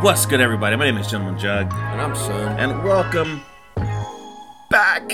What's 0.00 0.26
good, 0.26 0.40
everybody? 0.40 0.76
My 0.76 0.84
name 0.84 0.98
is 0.98 1.08
Gentleman 1.10 1.38
Jug, 1.38 1.72
And 1.72 2.00
I'm 2.00 2.14
son. 2.14 2.58
and 2.58 2.84
welcome 2.84 3.42
back 4.70 5.08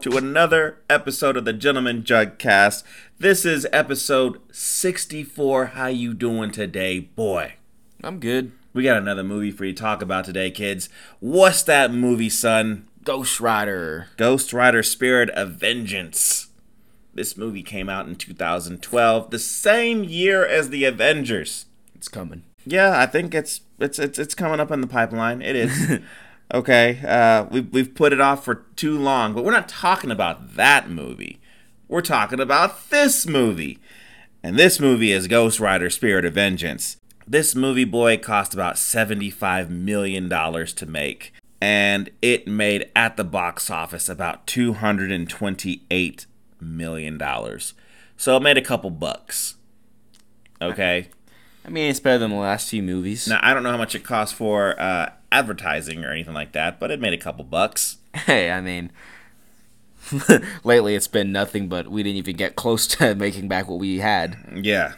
to 0.00 0.16
another 0.16 0.78
episode 0.90 1.36
of 1.36 1.44
the 1.44 1.52
Gentleman 1.52 2.04
Jug 2.04 2.38
Cast. 2.38 2.84
This 3.18 3.44
is 3.44 3.66
episode 3.72 4.40
64. 4.54 5.66
How 5.66 5.86
you 5.86 6.12
doing 6.14 6.50
today, 6.50 7.00
boy? 7.00 7.54
I'm 8.02 8.18
good. 8.20 8.52
We 8.74 8.82
got 8.82 8.98
another 8.98 9.22
movie 9.24 9.50
for 9.50 9.64
you 9.64 9.72
to 9.72 9.80
talk 9.82 10.02
about 10.02 10.24
today, 10.26 10.50
kids. 10.50 10.88
What's 11.20 11.62
that 11.64 11.92
movie, 11.92 12.30
son? 12.30 12.88
Ghost 13.04 13.40
Rider. 13.40 14.08
Ghost 14.16 14.52
Rider 14.52 14.82
Spirit 14.82 15.30
of 15.30 15.52
Vengeance. 15.52 16.48
This 17.14 17.36
movie 17.36 17.62
came 17.62 17.88
out 17.88 18.06
in 18.06 18.16
2012, 18.16 19.30
the 19.30 19.38
same 19.38 20.04
year 20.04 20.44
as 20.46 20.68
The 20.70 20.84
Avengers. 20.84 21.66
It's 21.94 22.08
coming. 22.08 22.42
Yeah, 22.64 22.98
I 22.98 23.06
think 23.06 23.34
it's 23.34 23.62
it's 23.78 23.98
it's 23.98 24.18
it's 24.18 24.34
coming 24.34 24.60
up 24.60 24.70
in 24.70 24.80
the 24.80 24.86
pipeline. 24.86 25.42
It 25.42 25.56
is. 25.56 25.98
okay, 26.54 27.00
uh, 27.06 27.46
we've 27.50 27.72
we've 27.72 27.94
put 27.94 28.12
it 28.12 28.20
off 28.20 28.44
for 28.44 28.66
too 28.76 28.98
long, 28.98 29.34
but 29.34 29.44
we're 29.44 29.52
not 29.52 29.68
talking 29.68 30.10
about 30.10 30.56
that 30.56 30.88
movie. 30.88 31.40
We're 31.88 32.02
talking 32.02 32.40
about 32.40 32.90
this 32.90 33.26
movie, 33.26 33.78
and 34.42 34.56
this 34.56 34.78
movie 34.78 35.12
is 35.12 35.26
Ghost 35.26 35.60
Rider: 35.60 35.90
Spirit 35.90 36.24
of 36.24 36.34
Vengeance. 36.34 36.96
This 37.26 37.54
movie, 37.54 37.84
boy, 37.84 38.18
cost 38.18 38.54
about 38.54 38.78
seventy-five 38.78 39.70
million 39.70 40.28
dollars 40.28 40.72
to 40.74 40.86
make, 40.86 41.32
and 41.60 42.10
it 42.20 42.46
made 42.46 42.90
at 42.94 43.16
the 43.16 43.24
box 43.24 43.70
office 43.70 44.08
about 44.08 44.46
two 44.46 44.74
hundred 44.74 45.10
and 45.10 45.28
twenty-eight 45.28 46.26
million 46.60 47.18
dollars. 47.18 47.74
So 48.16 48.36
it 48.36 48.42
made 48.42 48.56
a 48.56 48.62
couple 48.62 48.90
bucks. 48.90 49.56
Okay. 50.60 51.08
I 51.64 51.68
mean, 51.70 51.90
it's 51.90 52.00
better 52.00 52.18
than 52.18 52.30
the 52.30 52.36
last 52.36 52.68
few 52.68 52.82
movies. 52.82 53.28
Now 53.28 53.40
I 53.42 53.54
don't 53.54 53.62
know 53.62 53.70
how 53.70 53.76
much 53.76 53.94
it 53.94 54.04
cost 54.04 54.34
for 54.34 54.80
uh, 54.80 55.10
advertising 55.30 56.04
or 56.04 56.10
anything 56.10 56.34
like 56.34 56.52
that, 56.52 56.80
but 56.80 56.90
it 56.90 57.00
made 57.00 57.12
a 57.12 57.18
couple 57.18 57.44
bucks. 57.44 57.98
Hey, 58.26 58.50
I 58.50 58.60
mean, 58.60 58.92
lately 60.64 60.94
it's 60.94 61.08
been 61.08 61.32
nothing, 61.32 61.66
but 61.66 61.88
we 61.88 62.02
didn't 62.02 62.18
even 62.18 62.36
get 62.36 62.56
close 62.56 62.86
to 62.88 63.14
making 63.16 63.48
back 63.48 63.68
what 63.68 63.78
we 63.78 64.00
had. 64.00 64.36
Yeah. 64.54 64.96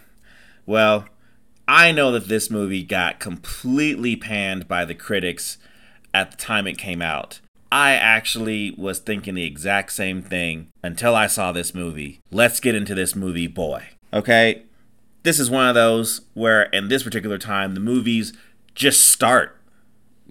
Well, 0.67 1.05
I 1.69 1.93
know 1.93 2.11
that 2.11 2.27
this 2.27 2.51
movie 2.51 2.83
got 2.83 3.21
completely 3.21 4.17
panned 4.17 4.67
by 4.67 4.85
the 4.85 4.97
critics 4.97 5.59
at 6.13 6.33
the 6.33 6.37
time 6.37 6.67
it 6.67 6.77
came 6.77 7.01
out. 7.01 7.41
I 7.71 7.93
actually 7.93 8.73
was 8.77 8.99
thinking 8.99 9.35
the 9.35 9.45
exact 9.45 9.93
same 9.93 10.23
thing 10.23 10.69
until 10.83 11.15
I 11.15 11.27
saw 11.27 11.53
this 11.53 11.75
movie. 11.75 12.21
Let's 12.31 12.61
get 12.61 12.75
into 12.75 12.95
this 12.95 13.15
movie, 13.17 13.47
boy. 13.47 13.91
Okay? 14.13 14.63
This 15.25 15.41
is 15.41 15.51
one 15.51 15.67
of 15.69 15.75
those 15.75 16.21
where, 16.35 16.63
in 16.65 16.89
this 16.89 17.03
particular 17.03 17.39
time, 17.39 17.75
the 17.75 17.81
movies 17.81 18.33
just 18.75 19.09
start. 19.09 19.59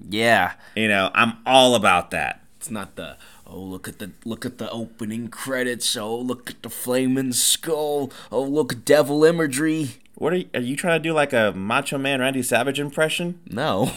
Yeah, 0.09 0.53
You 0.75 0.87
know, 0.87 1.11
I'm 1.13 1.33
all 1.45 1.75
about 1.75 2.09
that. 2.11 2.41
it's 2.57 2.71
not 2.71 2.95
the 2.95 3.17
oh 3.45 3.59
look 3.59 3.87
at 3.87 3.99
the 3.99 4.11
look 4.25 4.45
at 4.45 4.57
the 4.57 4.69
opening 4.71 5.27
credits. 5.27 5.95
Oh 5.95 6.17
look 6.17 6.49
at 6.49 6.63
the 6.63 6.69
flaming 6.69 7.31
skull. 7.33 8.11
Oh 8.31 8.41
look 8.43 8.85
devil 8.85 9.23
imagery. 9.23 9.95
What 10.15 10.33
are 10.33 10.37
you, 10.37 10.49
are 10.55 10.61
you 10.61 10.75
trying 10.75 10.99
to 10.99 11.03
do 11.09 11.13
like 11.13 11.33
a 11.33 11.53
Macho 11.55 11.97
Man 11.97 12.21
Randy 12.21 12.41
Savage 12.43 12.79
impression? 12.79 13.39
No, 13.49 13.91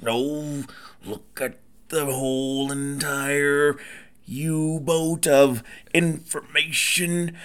No, 0.00 0.64
look 1.04 1.38
at 1.40 1.58
the 1.88 2.06
whole 2.06 2.70
entire 2.72 3.76
U 4.26 4.80
boat 4.80 5.26
of 5.26 5.62
information. 5.92 7.36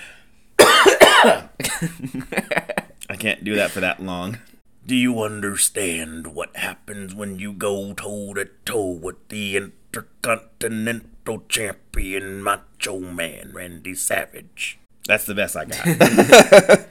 I 3.10 3.16
can't 3.16 3.44
do 3.44 3.56
that 3.56 3.72
for 3.72 3.80
that 3.80 4.02
long. 4.02 4.40
Do 4.86 4.96
you 4.96 5.22
understand 5.22 6.28
what 6.28 6.56
happens 6.56 7.14
when 7.14 7.40
you 7.40 7.52
go 7.54 7.94
toe 7.94 8.34
to 8.34 8.50
toe 8.66 8.92
with 8.92 9.28
the 9.30 9.58
Intercontinental 9.58 11.44
Champion 11.50 12.42
Macho 12.42 13.00
Man 13.00 13.52
Randy 13.54 13.96
Savage? 13.96 14.80
That's 15.08 15.26
the 15.26 15.36
best 15.36 15.58
I 15.58 15.66
got. 15.66 16.88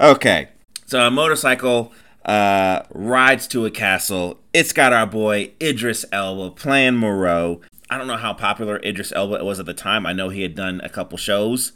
okay. 0.16 0.48
So 0.86 1.00
a 1.00 1.10
motorcycle 1.10 1.92
uh, 2.24 2.82
rides 2.90 3.46
to 3.48 3.66
a 3.66 3.70
castle. 3.70 4.38
It's 4.52 4.72
got 4.72 4.92
our 4.92 5.06
boy 5.06 5.52
Idris 5.60 6.04
Elba 6.12 6.50
playing 6.50 6.96
Moreau. 6.96 7.60
I 7.90 7.98
don't 7.98 8.06
know 8.06 8.16
how 8.16 8.34
popular 8.34 8.78
Idris 8.84 9.12
Elba 9.14 9.44
was 9.44 9.60
at 9.60 9.66
the 9.66 9.74
time. 9.74 10.06
I 10.06 10.12
know 10.12 10.28
he 10.28 10.42
had 10.42 10.54
done 10.54 10.80
a 10.82 10.88
couple 10.88 11.18
shows. 11.18 11.72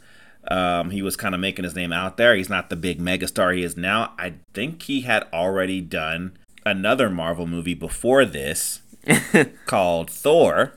Um, 0.49 0.91
he 0.91 1.01
was 1.01 1.15
kind 1.15 1.35
of 1.35 1.41
making 1.41 1.65
his 1.65 1.75
name 1.75 1.91
out 1.91 2.17
there. 2.17 2.35
He's 2.35 2.49
not 2.49 2.69
the 2.69 2.75
big 2.75 2.99
megastar 2.99 3.55
he 3.55 3.63
is 3.63 3.75
now. 3.75 4.13
I 4.17 4.35
think 4.53 4.83
he 4.83 5.01
had 5.01 5.27
already 5.33 5.81
done 5.81 6.37
another 6.65 7.09
Marvel 7.09 7.47
movie 7.47 7.73
before 7.73 8.25
this 8.25 8.81
called 9.65 10.09
Thor 10.09 10.73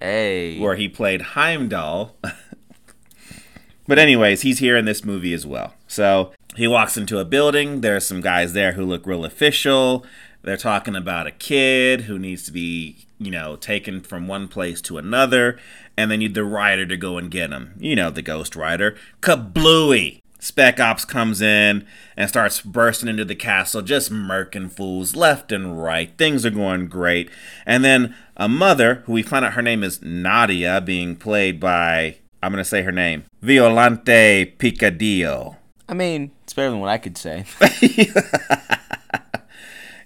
hey, 0.00 0.58
where 0.58 0.76
he 0.76 0.88
played 0.88 1.22
Heimdall. 1.22 2.16
but 3.86 3.98
anyways, 3.98 4.42
he's 4.42 4.58
here 4.58 4.76
in 4.76 4.84
this 4.84 5.04
movie 5.04 5.34
as 5.34 5.46
well. 5.46 5.74
So 5.88 6.32
he 6.56 6.68
walks 6.68 6.96
into 6.96 7.18
a 7.18 7.24
building. 7.24 7.80
There's 7.80 8.06
some 8.06 8.20
guys 8.20 8.52
there 8.52 8.72
who 8.72 8.84
look 8.84 9.06
real 9.06 9.24
official. 9.24 10.04
They're 10.42 10.56
talking 10.56 10.94
about 10.94 11.26
a 11.26 11.30
kid 11.30 12.02
who 12.02 12.18
needs 12.18 12.44
to 12.44 12.52
be, 12.52 13.06
you 13.18 13.30
know, 13.30 13.56
taken 13.56 14.02
from 14.02 14.28
one 14.28 14.46
place 14.46 14.82
to 14.82 14.98
another, 14.98 15.58
and 15.96 16.10
they 16.10 16.16
need 16.16 16.34
the 16.34 16.44
rider 16.44 16.86
to 16.86 16.96
go 16.96 17.18
and 17.18 17.30
get 17.30 17.50
him. 17.50 17.74
You 17.78 17.96
know, 17.96 18.10
the 18.10 18.22
Ghost 18.22 18.56
Rider. 18.56 18.96
Kablooey! 19.20 20.20
Spec 20.38 20.78
Ops 20.78 21.06
comes 21.06 21.40
in 21.40 21.86
and 22.16 22.28
starts 22.28 22.60
bursting 22.60 23.08
into 23.08 23.24
the 23.24 23.34
castle, 23.34 23.80
just 23.80 24.12
murking 24.12 24.70
fools 24.70 25.16
left 25.16 25.50
and 25.52 25.82
right. 25.82 26.16
Things 26.18 26.44
are 26.44 26.50
going 26.50 26.86
great. 26.88 27.30
And 27.64 27.82
then 27.82 28.14
a 28.36 28.48
mother, 28.48 29.02
who 29.06 29.12
we 29.12 29.22
find 29.22 29.44
out 29.44 29.54
her 29.54 29.62
name 29.62 29.82
is 29.82 30.02
Nadia, 30.02 30.82
being 30.82 31.16
played 31.16 31.58
by, 31.58 32.16
I'm 32.42 32.52
going 32.52 32.62
to 32.62 32.68
say 32.68 32.82
her 32.82 32.92
name, 32.92 33.24
Violante 33.40 34.54
Picadillo. 34.58 35.56
I 35.88 35.94
mean, 35.94 36.32
it's 36.42 36.52
better 36.52 36.70
than 36.70 36.80
what 36.80 36.90
I 36.90 36.98
could 36.98 37.16
say. 37.16 37.46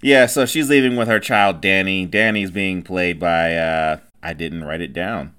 Yeah, 0.00 0.26
so 0.26 0.46
she's 0.46 0.70
leaving 0.70 0.96
with 0.96 1.08
her 1.08 1.18
child 1.18 1.60
Danny. 1.60 2.06
Danny's 2.06 2.50
being 2.50 2.82
played 2.82 3.18
by, 3.18 3.56
uh, 3.56 3.98
I 4.22 4.32
didn't 4.32 4.64
write 4.64 4.80
it 4.80 4.92
down. 4.92 5.34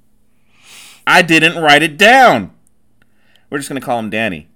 I 1.10 1.24
didn't 1.24 1.62
write 1.62 1.82
it 1.82 1.98
down! 1.98 2.52
We're 3.50 3.58
just 3.58 3.68
going 3.68 3.82
to 3.82 3.86
call 3.86 3.98
him 3.98 4.12
Danny. 4.12 4.48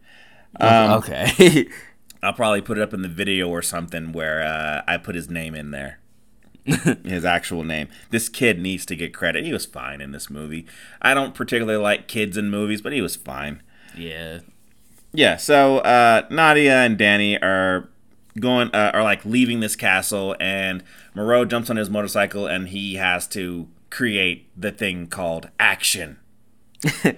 Um, 0.60 0.92
okay. 0.92 1.68
I'll 2.22 2.34
probably 2.34 2.62
put 2.62 2.78
it 2.78 2.82
up 2.82 2.94
in 2.94 3.02
the 3.02 3.08
video 3.08 3.50
or 3.50 3.64
something 3.64 4.12
where 4.12 4.44
uh, 4.44 4.84
I 4.88 4.98
put 4.98 5.16
his 5.16 5.32
name 5.32 5.56
in 5.56 5.72
there. 5.72 6.00
his 7.04 7.26
actual 7.26 7.64
name. 7.64 7.90
This 8.12 8.30
kid 8.30 8.60
needs 8.60 8.86
to 8.86 8.96
get 8.96 9.16
credit. 9.16 9.44
He 9.44 9.52
was 9.52 9.66
fine 9.66 10.00
in 10.00 10.12
this 10.12 10.30
movie. 10.30 10.68
I 11.02 11.16
don't 11.16 11.34
particularly 11.34 11.82
like 11.82 12.08
kids 12.08 12.38
in 12.38 12.52
movies, 12.52 12.82
but 12.82 12.94
he 12.94 13.02
was 13.02 13.16
fine. 13.16 13.64
yeah. 13.98 14.40
Yeah, 15.16 15.38
so 15.38 15.80
uh, 15.80 16.26
Nadia 16.32 16.78
and 16.78 16.98
Danny 16.98 17.38
are 17.40 17.90
going, 18.40 18.70
uh, 18.74 18.92
are 18.94 19.04
like 19.04 19.24
leaving 19.26 19.60
this 19.60 19.76
castle, 19.76 20.36
and 20.40 20.84
Moreau 21.14 21.46
jumps 21.46 21.70
on 21.70 21.78
his 21.78 21.90
motorcycle 21.90 22.48
and 22.48 22.70
he 22.70 22.96
has 22.96 23.28
to 23.30 23.68
create 23.92 24.50
the 24.60 24.72
thing 24.72 25.08
called 25.08 25.50
action. 25.60 26.18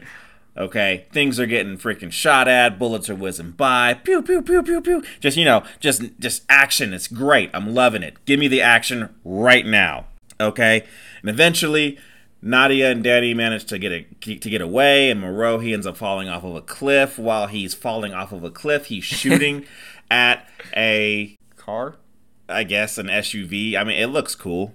Okay, 0.57 1.05
things 1.11 1.37
are 1.37 1.45
getting 1.45 1.77
freaking 1.77 2.13
shot 2.13 2.47
at, 2.47 2.79
bullets 2.79 3.09
are 3.09 3.15
whizzing 3.15 3.51
by, 3.51 3.93
pew 3.93 4.21
pew 4.21 4.41
pew 4.41 4.63
pew 4.63 4.79
pew. 4.79 5.03
Just 5.19 5.35
you 5.35 5.43
know, 5.43 5.63
just 5.81 6.17
just 6.17 6.43
action. 6.47 6.93
It's 6.93 7.09
great. 7.09 7.49
I'm 7.53 7.73
loving 7.73 8.03
it. 8.03 8.23
Give 8.23 8.39
me 8.39 8.47
the 8.47 8.61
action 8.61 9.13
right 9.25 9.65
now. 9.65 10.05
Okay, 10.39 10.85
and 11.19 11.29
eventually, 11.29 11.99
Nadia 12.41 12.89
and 12.89 13.03
Danny 13.03 13.33
manage 13.33 13.65
to 13.65 13.77
get 13.77 13.91
a, 13.91 14.03
to 14.21 14.49
get 14.49 14.61
away, 14.61 15.11
and 15.11 15.19
Moreau 15.19 15.59
he 15.59 15.73
ends 15.73 15.85
up 15.85 15.97
falling 15.97 16.29
off 16.29 16.45
of 16.45 16.55
a 16.55 16.61
cliff. 16.61 17.19
While 17.19 17.47
he's 17.47 17.73
falling 17.73 18.13
off 18.13 18.31
of 18.31 18.45
a 18.45 18.49
cliff, 18.51 18.85
he's 18.85 19.03
shooting 19.03 19.65
at 20.09 20.47
a 20.73 21.35
Car? 21.57 21.95
I 22.47 22.63
guess 22.63 22.97
an 22.97 23.07
SUV. 23.07 23.75
I 23.75 23.83
mean, 23.83 23.99
it 23.99 24.07
looks 24.07 24.35
cool. 24.35 24.73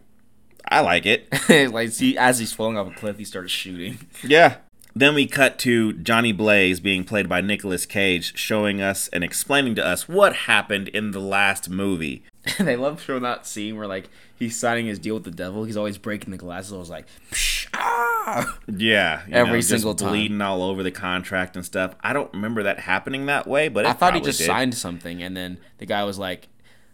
I 0.69 0.81
like 0.81 1.07
it. 1.07 1.29
like, 1.73 1.91
see, 1.91 2.19
as 2.19 2.39
he's 2.39 2.53
falling 2.53 2.77
off 2.77 2.89
a 2.89 2.95
cliff, 2.95 3.17
he 3.17 3.25
starts 3.25 3.53
shooting. 3.53 3.99
Yeah. 4.25 4.57
Then 4.95 5.15
we 5.15 5.27
cut 5.27 5.59
to 5.61 5.93
Johnny 5.95 6.33
Blaze 6.33 6.81
being 6.81 7.05
played 7.05 7.29
by 7.29 7.41
Nicolas 7.41 7.87
Cage, 7.87 8.37
showing 8.37 8.81
us 8.83 9.09
and 9.09 9.23
explaining 9.23 9.75
to 9.77 9.87
us 9.87 10.09
what 10.09 10.35
happened 10.35 10.89
in 10.89 11.13
the 11.13 11.21
last 11.21 11.69
movie. 11.71 12.25
And 12.59 12.71
I 12.71 12.75
love 12.75 13.03
showing 13.03 13.23
that 13.23 13.47
scene 13.47 13.77
where 13.77 13.87
like 13.87 14.09
he's 14.35 14.59
signing 14.59 14.87
his 14.87 14.99
deal 14.99 15.15
with 15.15 15.25
the 15.25 15.31
devil. 15.31 15.65
He's 15.65 15.77
always 15.77 15.99
breaking 15.99 16.31
the 16.31 16.39
glasses. 16.39 16.73
I 16.73 16.77
was 16.79 16.89
like, 16.89 17.07
Psh, 17.31 17.69
ah! 17.75 18.59
Yeah, 18.67 19.23
Every 19.31 19.59
just 19.59 19.69
single 19.69 19.95
time. 19.95 20.09
bleeding 20.09 20.41
all 20.41 20.63
over 20.63 20.83
the 20.83 20.91
contract 20.91 21.55
and 21.55 21.65
stuff. 21.67 21.95
I 22.01 22.15
don't 22.15 22.33
remember 22.33 22.63
that 22.63 22.81
happening 22.81 23.27
that 23.27 23.47
way, 23.47 23.69
but 23.69 23.85
it 23.85 23.89
I 23.89 23.93
thought 23.93 24.15
he 24.15 24.23
just 24.23 24.39
did. 24.39 24.47
signed 24.47 24.75
something, 24.75 25.23
and 25.23 25.37
then 25.37 25.59
the 25.79 25.85
guy 25.87 26.03
was 26.05 26.19
like, 26.19 26.49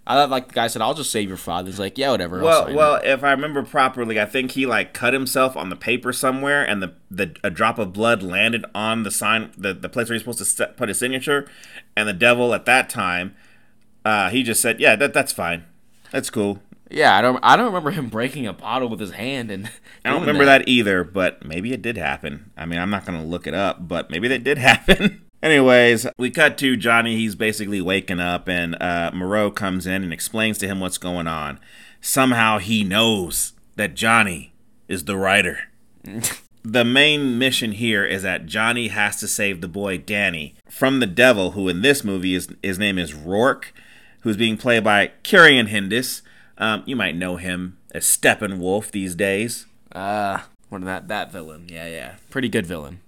I 0.06 0.14
thought 0.14 0.30
like 0.30 0.48
the 0.48 0.54
guy 0.54 0.68
said, 0.68 0.82
"I'll 0.82 0.94
just 0.94 1.10
save 1.10 1.28
your 1.28 1.36
father." 1.36 1.68
He's 1.68 1.80
like, 1.80 1.98
"Yeah, 1.98 2.12
whatever." 2.12 2.40
Well, 2.40 2.72
well, 2.72 2.96
it." 2.96 3.06
if 3.06 3.24
I 3.24 3.32
remember 3.32 3.62
properly, 3.62 4.20
I 4.20 4.24
think 4.24 4.52
he 4.52 4.64
like 4.64 4.94
cut 4.94 5.12
himself 5.12 5.56
on 5.56 5.68
the 5.68 5.76
paper 5.76 6.12
somewhere, 6.12 6.64
and 6.64 6.82
the, 6.82 6.94
the 7.10 7.34
a 7.42 7.50
drop 7.50 7.78
of 7.78 7.92
blood 7.92 8.22
landed 8.22 8.64
on 8.74 9.02
the 9.02 9.10
sign, 9.10 9.50
the, 9.56 9.74
the 9.74 9.88
place 9.88 10.08
where 10.08 10.14
he's 10.14 10.22
supposed 10.22 10.38
to 10.38 10.44
set, 10.44 10.76
put 10.76 10.88
his 10.88 10.98
signature, 10.98 11.48
and 11.96 12.08
the 12.08 12.12
devil 12.12 12.54
at 12.54 12.66
that 12.66 12.88
time, 12.88 13.34
uh, 14.04 14.30
he 14.30 14.42
just 14.42 14.62
said, 14.62 14.78
"Yeah, 14.78 14.94
that 14.96 15.12
that's 15.12 15.32
fine, 15.32 15.64
that's 16.12 16.30
cool." 16.30 16.62
Yeah, 16.88 17.16
I 17.16 17.20
don't. 17.20 17.40
I 17.42 17.56
don't 17.56 17.66
remember 17.66 17.90
him 17.90 18.08
breaking 18.08 18.46
a 18.46 18.52
bottle 18.52 18.88
with 18.88 19.00
his 19.00 19.10
hand, 19.10 19.50
and 19.50 19.66
I 20.04 20.10
don't 20.10 20.20
remember 20.20 20.44
that. 20.44 20.68
either, 20.68 21.02
but 21.02 21.44
maybe 21.44 21.72
it 21.72 21.82
did 21.82 21.96
happen. 21.96 22.52
I 22.56 22.64
mean, 22.64 22.78
I'm 22.78 22.90
not 22.90 23.04
going 23.04 23.20
to 23.20 23.26
look 23.26 23.48
it 23.48 23.54
up, 23.54 23.88
but 23.88 24.08
maybe 24.08 24.28
that 24.28 24.44
did 24.44 24.58
happen. 24.58 25.25
Anyways, 25.46 26.08
we 26.18 26.32
cut 26.32 26.58
to 26.58 26.76
Johnny. 26.76 27.14
He's 27.14 27.36
basically 27.36 27.80
waking 27.80 28.18
up, 28.18 28.48
and 28.48 28.74
uh, 28.82 29.12
Moreau 29.14 29.52
comes 29.52 29.86
in 29.86 30.02
and 30.02 30.12
explains 30.12 30.58
to 30.58 30.66
him 30.66 30.80
what's 30.80 30.98
going 30.98 31.28
on. 31.28 31.60
Somehow 32.00 32.58
he 32.58 32.82
knows 32.82 33.52
that 33.76 33.94
Johnny 33.94 34.52
is 34.88 35.04
the 35.04 35.16
rider. 35.16 35.68
the 36.64 36.84
main 36.84 37.38
mission 37.38 37.70
here 37.70 38.04
is 38.04 38.24
that 38.24 38.46
Johnny 38.46 38.88
has 38.88 39.20
to 39.20 39.28
save 39.28 39.60
the 39.60 39.68
boy 39.68 39.98
Danny 39.98 40.56
from 40.68 40.98
the 40.98 41.06
devil, 41.06 41.52
who 41.52 41.68
in 41.68 41.80
this 41.80 42.02
movie 42.02 42.34
is 42.34 42.48
his 42.60 42.80
name 42.80 42.98
is 42.98 43.12
Roarke, 43.14 43.66
who's 44.22 44.36
being 44.36 44.56
played 44.56 44.82
by 44.82 45.12
Ciarán 45.22 45.68
Hinds. 45.68 46.22
Um, 46.58 46.82
you 46.86 46.96
might 46.96 47.14
know 47.14 47.36
him 47.36 47.78
as 47.92 48.04
Steppenwolf 48.04 48.90
these 48.90 49.14
days. 49.14 49.66
Ah, 49.94 50.42
Uh, 50.42 50.46
what 50.70 50.84
that 50.84 51.06
that 51.06 51.30
villain? 51.30 51.68
Yeah, 51.68 51.86
yeah, 51.86 52.14
pretty 52.30 52.48
good 52.48 52.66
villain. 52.66 52.98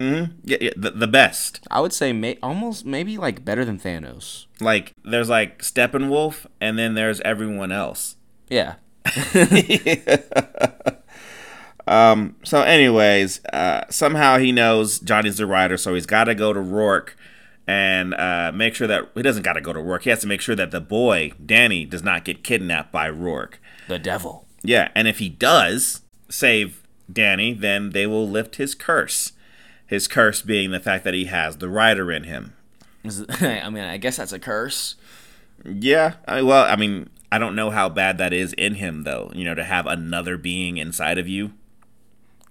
Mm-hmm. 0.00 0.32
Yeah, 0.44 0.58
yeah 0.60 0.70
the, 0.76 0.90
the 0.90 1.06
best. 1.06 1.66
I 1.70 1.80
would 1.80 1.92
say 1.92 2.12
may, 2.12 2.38
almost 2.42 2.86
maybe 2.86 3.18
like 3.18 3.44
better 3.44 3.64
than 3.64 3.78
Thanos. 3.78 4.46
Like 4.60 4.94
there's 5.04 5.28
like 5.28 5.62
Steppenwolf, 5.62 6.46
and 6.60 6.78
then 6.78 6.94
there's 6.94 7.20
everyone 7.20 7.70
else. 7.70 8.16
Yeah. 8.48 8.76
um. 11.86 12.36
So, 12.42 12.62
anyways, 12.62 13.44
uh, 13.46 13.84
somehow 13.90 14.38
he 14.38 14.52
knows 14.52 14.98
Johnny's 14.98 15.36
the 15.36 15.46
rider, 15.46 15.76
so 15.76 15.94
he's 15.94 16.06
got 16.06 16.24
to 16.24 16.34
go 16.34 16.52
to 16.52 16.60
Roarke 16.60 17.10
and 17.66 18.14
uh, 18.14 18.50
make 18.54 18.74
sure 18.74 18.88
that 18.88 19.10
he 19.14 19.22
doesn't 19.22 19.42
got 19.42 19.52
to 19.52 19.60
go 19.60 19.72
to 19.72 19.78
Roarke. 19.78 20.02
He 20.02 20.10
has 20.10 20.20
to 20.20 20.26
make 20.26 20.40
sure 20.40 20.56
that 20.56 20.70
the 20.70 20.80
boy 20.80 21.32
Danny 21.44 21.84
does 21.84 22.02
not 22.02 22.24
get 22.24 22.42
kidnapped 22.42 22.90
by 22.90 23.08
Roarke. 23.10 23.54
The 23.86 23.98
devil. 23.98 24.46
Yeah, 24.62 24.88
and 24.94 25.06
if 25.06 25.18
he 25.18 25.28
does 25.28 26.00
save 26.28 26.82
Danny, 27.10 27.52
then 27.52 27.90
they 27.90 28.06
will 28.06 28.28
lift 28.28 28.56
his 28.56 28.74
curse. 28.74 29.32
His 29.90 30.06
curse 30.06 30.40
being 30.40 30.70
the 30.70 30.78
fact 30.78 31.02
that 31.02 31.14
he 31.14 31.24
has 31.24 31.56
the 31.56 31.68
rider 31.68 32.12
in 32.12 32.22
him. 32.22 32.54
I 33.40 33.68
mean, 33.70 33.82
I 33.82 33.96
guess 33.96 34.18
that's 34.18 34.32
a 34.32 34.38
curse. 34.38 34.94
Yeah. 35.64 36.14
I, 36.28 36.42
well, 36.42 36.64
I 36.64 36.76
mean, 36.76 37.10
I 37.32 37.40
don't 37.40 37.56
know 37.56 37.70
how 37.70 37.88
bad 37.88 38.16
that 38.18 38.32
is 38.32 38.52
in 38.52 38.76
him, 38.76 39.02
though. 39.02 39.32
You 39.34 39.44
know, 39.44 39.56
to 39.56 39.64
have 39.64 39.86
another 39.86 40.38
being 40.38 40.76
inside 40.76 41.18
of 41.18 41.26
you. 41.26 41.54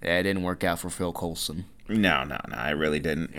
Yeah, 0.04 0.18
it 0.18 0.24
didn't 0.24 0.44
work 0.44 0.66
out 0.66 0.80
for 0.80 0.90
Phil 0.90 1.14
Coulson. 1.14 1.64
No, 1.88 2.26
no, 2.26 2.38
no, 2.50 2.58
I 2.58 2.72
really 2.72 3.00
didn't. 3.00 3.32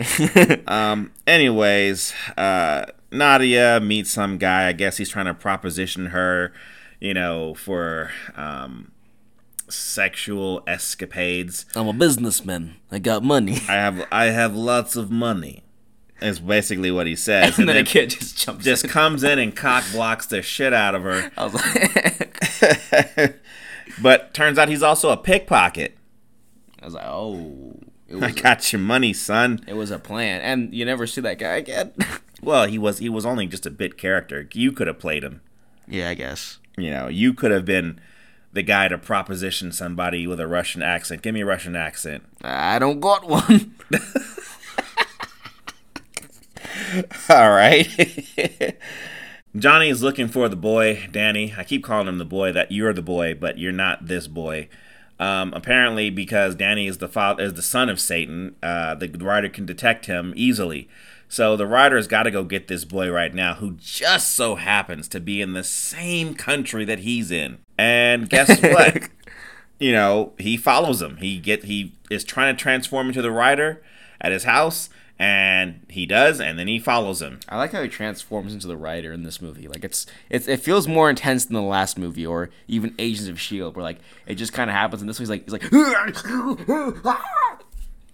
um, 0.66 1.12
anyways, 1.26 2.14
uh, 2.38 2.86
Nadia 3.12 3.80
meets 3.80 4.10
some 4.10 4.38
guy. 4.38 4.68
I 4.68 4.72
guess 4.72 4.96
he's 4.96 5.10
trying 5.10 5.26
to 5.26 5.34
proposition 5.34 6.06
her, 6.06 6.54
you 7.00 7.12
know, 7.12 7.52
for 7.52 8.12
um, 8.34 8.92
sexual 9.70 10.62
escapades. 10.66 11.66
I'm 11.74 11.88
a 11.88 11.92
businessman. 11.92 12.76
I 12.90 12.98
got 12.98 13.22
money. 13.22 13.58
I 13.68 13.74
have 13.74 14.06
I 14.10 14.26
have 14.26 14.54
lots 14.54 14.96
of 14.96 15.10
money. 15.10 15.64
Is 16.20 16.38
basically 16.38 16.90
what 16.90 17.06
he 17.06 17.16
says. 17.16 17.58
and, 17.58 17.60
and 17.60 17.68
then, 17.68 17.76
then 17.76 17.84
a 17.84 17.88
kid 17.88 18.10
just 18.10 18.36
jumps 18.36 18.64
just 18.64 18.84
in. 18.84 18.90
comes 18.90 19.22
in 19.22 19.38
and 19.38 19.56
cock 19.56 19.84
blocks 19.92 20.26
the 20.26 20.42
shit 20.42 20.74
out 20.74 20.94
of 20.94 21.02
her. 21.02 21.30
I 21.36 21.44
was 21.44 21.54
like 21.54 23.40
But 24.02 24.34
turns 24.34 24.58
out 24.58 24.68
he's 24.68 24.82
also 24.82 25.10
a 25.10 25.16
pickpocket. 25.16 25.96
I 26.80 26.84
was 26.84 26.94
like, 26.94 27.06
oh. 27.06 27.76
I 28.20 28.32
got 28.32 28.72
your 28.72 28.80
money, 28.80 29.12
son. 29.12 29.64
It 29.68 29.74
was 29.74 29.90
a 29.90 29.98
plan, 29.98 30.40
and 30.40 30.74
you 30.74 30.84
never 30.84 31.06
see 31.06 31.20
that 31.20 31.38
guy 31.38 31.56
again. 31.56 31.92
well, 32.42 32.66
he 32.66 32.76
was 32.76 32.98
he 32.98 33.08
was 33.08 33.24
only 33.24 33.46
just 33.46 33.66
a 33.66 33.70
bit 33.70 33.96
character. 33.96 34.48
You 34.52 34.72
could 34.72 34.88
have 34.88 34.98
played 34.98 35.22
him. 35.22 35.42
Yeah, 35.86 36.08
I 36.08 36.14
guess. 36.14 36.58
You 36.76 36.90
know, 36.90 37.06
you 37.06 37.32
could 37.32 37.52
have 37.52 37.64
been 37.64 38.00
the 38.52 38.62
guy 38.62 38.88
to 38.88 38.98
proposition 38.98 39.72
somebody 39.72 40.26
with 40.26 40.40
a 40.40 40.46
Russian 40.46 40.82
accent. 40.82 41.22
Give 41.22 41.34
me 41.34 41.42
a 41.42 41.46
Russian 41.46 41.76
accent. 41.76 42.24
I 42.42 42.78
don't 42.78 43.00
got 43.00 43.28
one. 43.28 43.74
All 47.28 47.50
right. 47.50 47.88
Johnny 49.56 49.88
is 49.88 50.02
looking 50.02 50.28
for 50.28 50.48
the 50.48 50.56
boy, 50.56 51.08
Danny. 51.10 51.54
I 51.56 51.64
keep 51.64 51.82
calling 51.82 52.08
him 52.08 52.18
the 52.18 52.24
boy. 52.24 52.52
That 52.52 52.70
you're 52.70 52.92
the 52.92 53.02
boy, 53.02 53.34
but 53.34 53.58
you're 53.58 53.72
not 53.72 54.06
this 54.06 54.26
boy. 54.26 54.68
Um, 55.18 55.52
apparently, 55.54 56.08
because 56.08 56.54
Danny 56.54 56.86
is 56.86 56.98
the 56.98 57.08
father, 57.08 57.42
is 57.42 57.54
the 57.54 57.62
son 57.62 57.88
of 57.88 58.00
Satan, 58.00 58.56
uh, 58.62 58.94
the 58.94 59.08
rider 59.08 59.48
can 59.48 59.66
detect 59.66 60.06
him 60.06 60.32
easily. 60.34 60.88
So 61.30 61.56
the 61.56 61.66
rider's 61.66 62.08
got 62.08 62.24
to 62.24 62.32
go 62.32 62.42
get 62.42 62.66
this 62.66 62.84
boy 62.84 63.08
right 63.08 63.32
now, 63.32 63.54
who 63.54 63.76
just 63.80 64.32
so 64.32 64.56
happens 64.56 65.06
to 65.08 65.20
be 65.20 65.40
in 65.40 65.52
the 65.52 65.62
same 65.62 66.34
country 66.34 66.84
that 66.84 66.98
he's 66.98 67.30
in. 67.30 67.58
And 67.78 68.28
guess 68.28 68.60
what? 68.60 69.08
you 69.78 69.92
know, 69.92 70.32
he 70.38 70.56
follows 70.56 71.00
him. 71.00 71.18
He 71.18 71.38
get 71.38 71.64
he 71.64 71.94
is 72.10 72.24
trying 72.24 72.56
to 72.56 72.60
transform 72.60 73.06
into 73.06 73.22
the 73.22 73.30
rider 73.30 73.80
at 74.20 74.32
his 74.32 74.42
house, 74.42 74.90
and 75.20 75.86
he 75.88 76.04
does, 76.04 76.40
and 76.40 76.58
then 76.58 76.66
he 76.66 76.80
follows 76.80 77.22
him. 77.22 77.38
I 77.48 77.58
like 77.58 77.70
how 77.70 77.82
he 77.84 77.88
transforms 77.88 78.52
into 78.52 78.66
the 78.66 78.76
rider 78.76 79.12
in 79.12 79.22
this 79.22 79.40
movie. 79.40 79.68
Like 79.68 79.84
it's, 79.84 80.06
it's 80.30 80.48
it 80.48 80.58
feels 80.58 80.88
more 80.88 81.08
intense 81.08 81.44
than 81.44 81.54
the 81.54 81.62
last 81.62 81.96
movie 81.96 82.26
or 82.26 82.50
even 82.66 82.92
Agents 82.98 83.28
of 83.28 83.40
Shield, 83.40 83.76
where 83.76 83.84
like 83.84 84.00
it 84.26 84.34
just 84.34 84.52
kind 84.52 84.68
of 84.68 84.74
happens. 84.74 85.00
And 85.00 85.08
this 85.08 85.20
one's 85.20 85.30
like 85.30 85.44
he's 85.44 85.52
like. 85.52 85.64
Ah! 87.04 87.58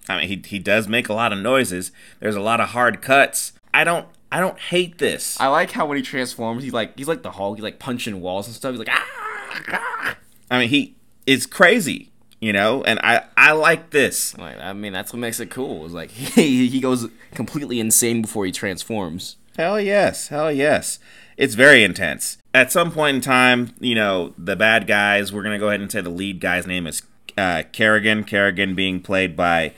I 0.09 0.19
mean, 0.19 0.29
he 0.29 0.43
he 0.47 0.59
does 0.59 0.89
make 0.89 1.09
a 1.09 1.15
lot 1.15 1.33
of 1.33 1.39
noises. 1.39 1.93
There's 2.21 2.37
a 2.37 2.41
lot 2.41 2.61
of 2.61 2.71
hard 2.71 3.03
cuts. 3.03 3.53
I 3.75 3.85
don't 3.85 4.07
I 4.31 4.41
don't 4.41 4.59
hate 4.59 4.99
this. 4.99 5.39
I 5.41 5.49
like 5.49 5.71
how 5.73 5.87
when 5.87 5.97
he 5.97 6.03
transforms, 6.03 6.65
he's 6.65 6.73
like 6.73 6.97
he's 6.97 7.09
like 7.09 7.23
the 7.23 7.33
Hulk. 7.33 7.57
He's 7.57 7.65
like 7.65 7.79
punching 7.79 8.21
walls 8.21 8.47
and 8.47 8.55
stuff. 8.55 8.73
He's 8.73 8.79
like 8.79 8.91
ah. 8.91 10.17
I 10.51 10.59
mean, 10.59 10.69
he 10.69 10.95
is 11.27 11.47
crazy, 11.47 12.11
you 12.41 12.53
know, 12.53 12.83
and 12.85 12.99
I 13.01 13.25
I 13.37 13.53
like 13.53 13.91
this. 13.91 14.37
Like, 14.37 14.59
I 14.59 14.73
mean, 14.73 14.93
that's 14.93 15.13
what 15.13 15.19
makes 15.19 15.41
it 15.41 15.51
cool. 15.51 15.87
Is 15.87 15.93
like 15.93 16.11
he 16.11 16.69
he 16.69 16.81
goes 16.81 17.09
completely 17.35 17.81
insane 17.81 18.23
before 18.23 18.47
he 18.47 18.53
transforms. 18.53 19.37
Hell 19.57 19.81
yes, 19.81 20.29
hell 20.29 20.53
yes. 20.53 20.99
It's 21.37 21.55
very 21.55 21.85
intense. 21.85 22.39
At 22.55 22.73
some 22.73 22.91
point 22.91 23.17
in 23.17 23.21
time, 23.21 23.75
you 23.79 23.95
know, 23.95 24.33
the 24.39 24.57
bad 24.57 24.87
guys. 24.87 25.33
We're 25.33 25.43
gonna 25.43 25.59
go 25.59 25.69
ahead 25.69 25.81
and 25.81 25.91
say 25.91 26.01
the 26.01 26.11
lead 26.11 26.41
guy's 26.41 26.67
name 26.67 26.87
is 26.87 27.03
uh, 27.37 27.63
Carrigan. 27.73 28.25
Carrigan 28.25 28.75
being 28.75 29.01
played 29.01 29.37
by 29.37 29.73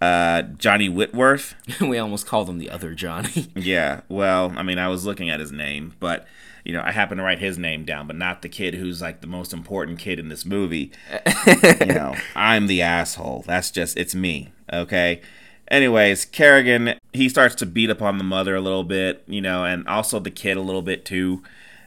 uh, 0.00 0.42
Johnny 0.42 0.88
Whitworth. 0.88 1.54
we 1.80 1.98
almost 1.98 2.26
called 2.26 2.48
him 2.48 2.58
the 2.58 2.70
other 2.70 2.94
Johnny. 2.94 3.48
yeah, 3.56 4.02
well, 4.08 4.52
I 4.56 4.62
mean, 4.62 4.78
I 4.78 4.88
was 4.88 5.04
looking 5.04 5.30
at 5.30 5.40
his 5.40 5.52
name, 5.52 5.94
but 6.00 6.26
you 6.64 6.72
know, 6.72 6.82
I 6.84 6.92
happen 6.92 7.18
to 7.18 7.24
write 7.24 7.38
his 7.38 7.56
name 7.56 7.84
down, 7.84 8.06
but 8.06 8.16
not 8.16 8.42
the 8.42 8.48
kid 8.48 8.74
who's 8.74 9.00
like 9.00 9.20
the 9.20 9.26
most 9.26 9.52
important 9.52 9.98
kid 9.98 10.18
in 10.18 10.28
this 10.28 10.44
movie. 10.44 10.92
you 11.80 11.86
know, 11.86 12.14
I'm 12.36 12.66
the 12.66 12.82
asshole. 12.82 13.44
That's 13.46 13.70
just 13.70 13.96
it's 13.96 14.14
me. 14.14 14.52
Okay. 14.72 15.22
Anyways, 15.70 16.24
Carrigan 16.26 16.94
he 17.12 17.28
starts 17.28 17.54
to 17.56 17.66
beat 17.66 17.90
up 17.90 18.02
on 18.02 18.18
the 18.18 18.24
mother 18.24 18.54
a 18.54 18.60
little 18.60 18.84
bit, 18.84 19.24
you 19.26 19.40
know, 19.40 19.64
and 19.64 19.86
also 19.88 20.20
the 20.20 20.30
kid 20.30 20.56
a 20.56 20.62
little 20.62 20.82
bit 20.82 21.04
too. 21.04 21.42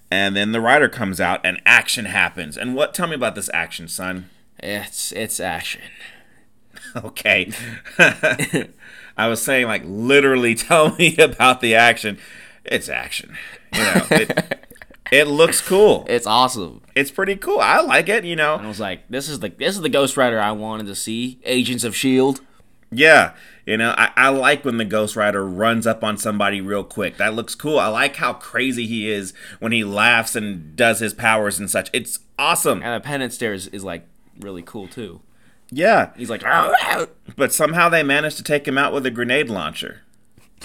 And 0.10 0.36
then 0.36 0.52
the 0.52 0.60
rider 0.60 0.90
comes 0.90 1.22
out 1.22 1.40
and 1.46 1.62
action 1.66 2.06
happens. 2.06 2.58
And 2.58 2.76
what? 2.76 2.94
Tell 2.94 3.08
me 3.08 3.16
about 3.16 3.36
this 3.36 3.50
action, 3.54 3.88
son. 3.88 4.30
It's 4.60 5.12
it's 5.14 5.40
action. 5.40 5.82
okay. 6.96 7.52
I 9.18 9.28
was 9.28 9.42
saying 9.42 9.68
like 9.68 9.84
literally 9.86 10.56
tell 10.56 10.96
me 10.96 11.18
about 11.18 11.62
the 11.62 11.76
action. 11.76 12.18
It's 12.66 12.90
action. 12.90 13.38
You 13.74 13.80
know, 13.80 14.08
it, 14.12 14.68
it 15.12 15.28
looks 15.28 15.62
cool. 15.62 16.06
It's 16.08 16.28
awesome. 16.28 16.82
It's 16.96 17.12
pretty 17.12 17.36
cool. 17.36 17.60
I 17.60 17.82
like 17.82 18.10
it. 18.10 18.24
You 18.24 18.36
know. 18.36 18.56
And 18.56 18.66
I 18.66 18.68
was 18.68 18.80
like, 18.80 19.08
this 19.10 19.30
is 19.30 19.40
the 19.40 19.50
this 19.50 19.76
is 19.76 19.82
the 19.82 19.90
Ghost 19.90 20.18
Rider 20.18 20.40
I 20.40 20.52
wanted 20.52 20.88
to 20.88 20.96
see. 20.96 21.40
Agents 21.44 21.84
of 21.84 21.96
Shield. 21.96 22.42
Yeah, 22.94 23.34
you 23.66 23.78
know, 23.78 23.94
I, 23.98 24.12
I 24.18 24.30
like 24.30 24.66
when 24.66 24.78
the 24.78 24.86
Ghost 24.86 25.16
Rider 25.16 25.48
runs 25.48 25.88
up 25.88 26.04
on 26.04 26.18
somebody 26.18 26.60
real 26.60 26.84
quick. 26.84 27.18
That 27.18 27.34
looks 27.34 27.56
cool. 27.56 27.80
I 27.80 27.88
like 27.88 28.18
how 28.18 28.34
crazy 28.34 28.86
he 28.86 29.10
is 29.10 29.34
when 29.60 29.72
he 29.72 29.84
laughs 29.84 30.36
and 30.36 30.76
does 30.76 31.00
his 31.00 31.14
powers 31.14 31.58
and 31.58 31.70
such. 31.70 31.90
It's 31.94 32.20
awesome. 32.38 32.82
And 32.84 33.02
the 33.02 33.06
penance 33.06 33.36
stares 33.36 33.68
is 33.68 33.84
like 33.84 34.06
really 34.40 34.62
cool 34.62 34.88
too. 34.88 35.22
Yeah. 35.72 36.12
He's 36.16 36.30
like, 36.30 36.44
but 37.36 37.54
somehow 37.54 37.90
they 37.90 38.04
managed 38.04 38.38
to 38.38 38.44
take 38.44 38.68
him 38.68 38.78
out 38.78 38.94
with 38.94 39.06
a 39.06 39.12
grenade 39.12 39.50
launcher. 39.50 40.02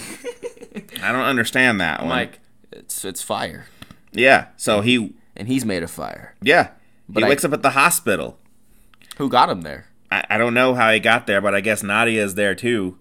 I 1.01 1.11
don't 1.11 1.21
understand 1.21 1.81
that 1.81 2.01
one. 2.01 2.09
Like, 2.09 2.39
it's 2.71 3.03
it's 3.05 3.23
fire. 3.23 3.65
Yeah. 4.11 4.47
So 4.57 4.81
he 4.81 5.13
and 5.35 5.47
he's 5.47 5.65
made 5.65 5.83
of 5.83 5.89
fire. 5.89 6.35
Yeah. 6.41 6.71
But 7.09 7.23
he 7.23 7.25
I, 7.25 7.29
wakes 7.29 7.45
up 7.45 7.53
at 7.53 7.61
the 7.61 7.71
hospital. 7.71 8.37
Who 9.17 9.29
got 9.29 9.49
him 9.49 9.61
there? 9.61 9.87
I, 10.11 10.23
I 10.31 10.37
don't 10.37 10.53
know 10.53 10.75
how 10.75 10.91
he 10.91 10.99
got 10.99 11.25
there, 11.25 11.41
but 11.41 11.55
I 11.55 11.61
guess 11.61 11.81
Nadia 11.83 12.23
is 12.23 12.35
there 12.35 12.55
too. 12.55 12.97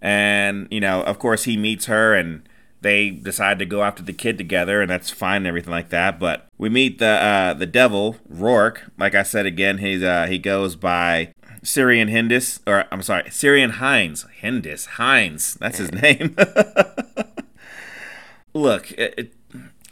And, 0.00 0.68
you 0.70 0.80
know, 0.80 1.02
of 1.02 1.18
course 1.18 1.44
he 1.44 1.56
meets 1.56 1.86
her 1.86 2.14
and 2.14 2.48
they 2.80 3.10
decide 3.10 3.58
to 3.58 3.66
go 3.66 3.82
after 3.82 4.02
the 4.02 4.12
kid 4.12 4.38
together 4.38 4.80
and 4.80 4.90
that's 4.90 5.10
fine 5.10 5.38
and 5.38 5.46
everything 5.48 5.72
like 5.72 5.88
that. 5.88 6.20
But 6.20 6.46
we 6.56 6.68
meet 6.68 6.98
the 6.98 7.06
uh, 7.06 7.54
the 7.54 7.66
devil, 7.66 8.16
Roarke. 8.32 8.90
Like 8.96 9.14
I 9.14 9.24
said 9.24 9.46
again, 9.46 9.78
he's 9.78 10.02
uh, 10.02 10.26
he 10.26 10.38
goes 10.38 10.76
by 10.76 11.32
Ciarán 11.68 12.10
Hinds, 12.10 12.60
or 12.66 12.86
I'm 12.90 13.02
sorry, 13.02 13.30
Syrian 13.30 13.72
Hinds. 13.72 14.24
Hinds. 14.40 14.86
Hines. 14.86 15.54
That's 15.54 15.76
his 15.76 15.92
name. 15.92 16.34
Look, 18.54 18.90
it, 18.92 19.14
it, 19.18 19.32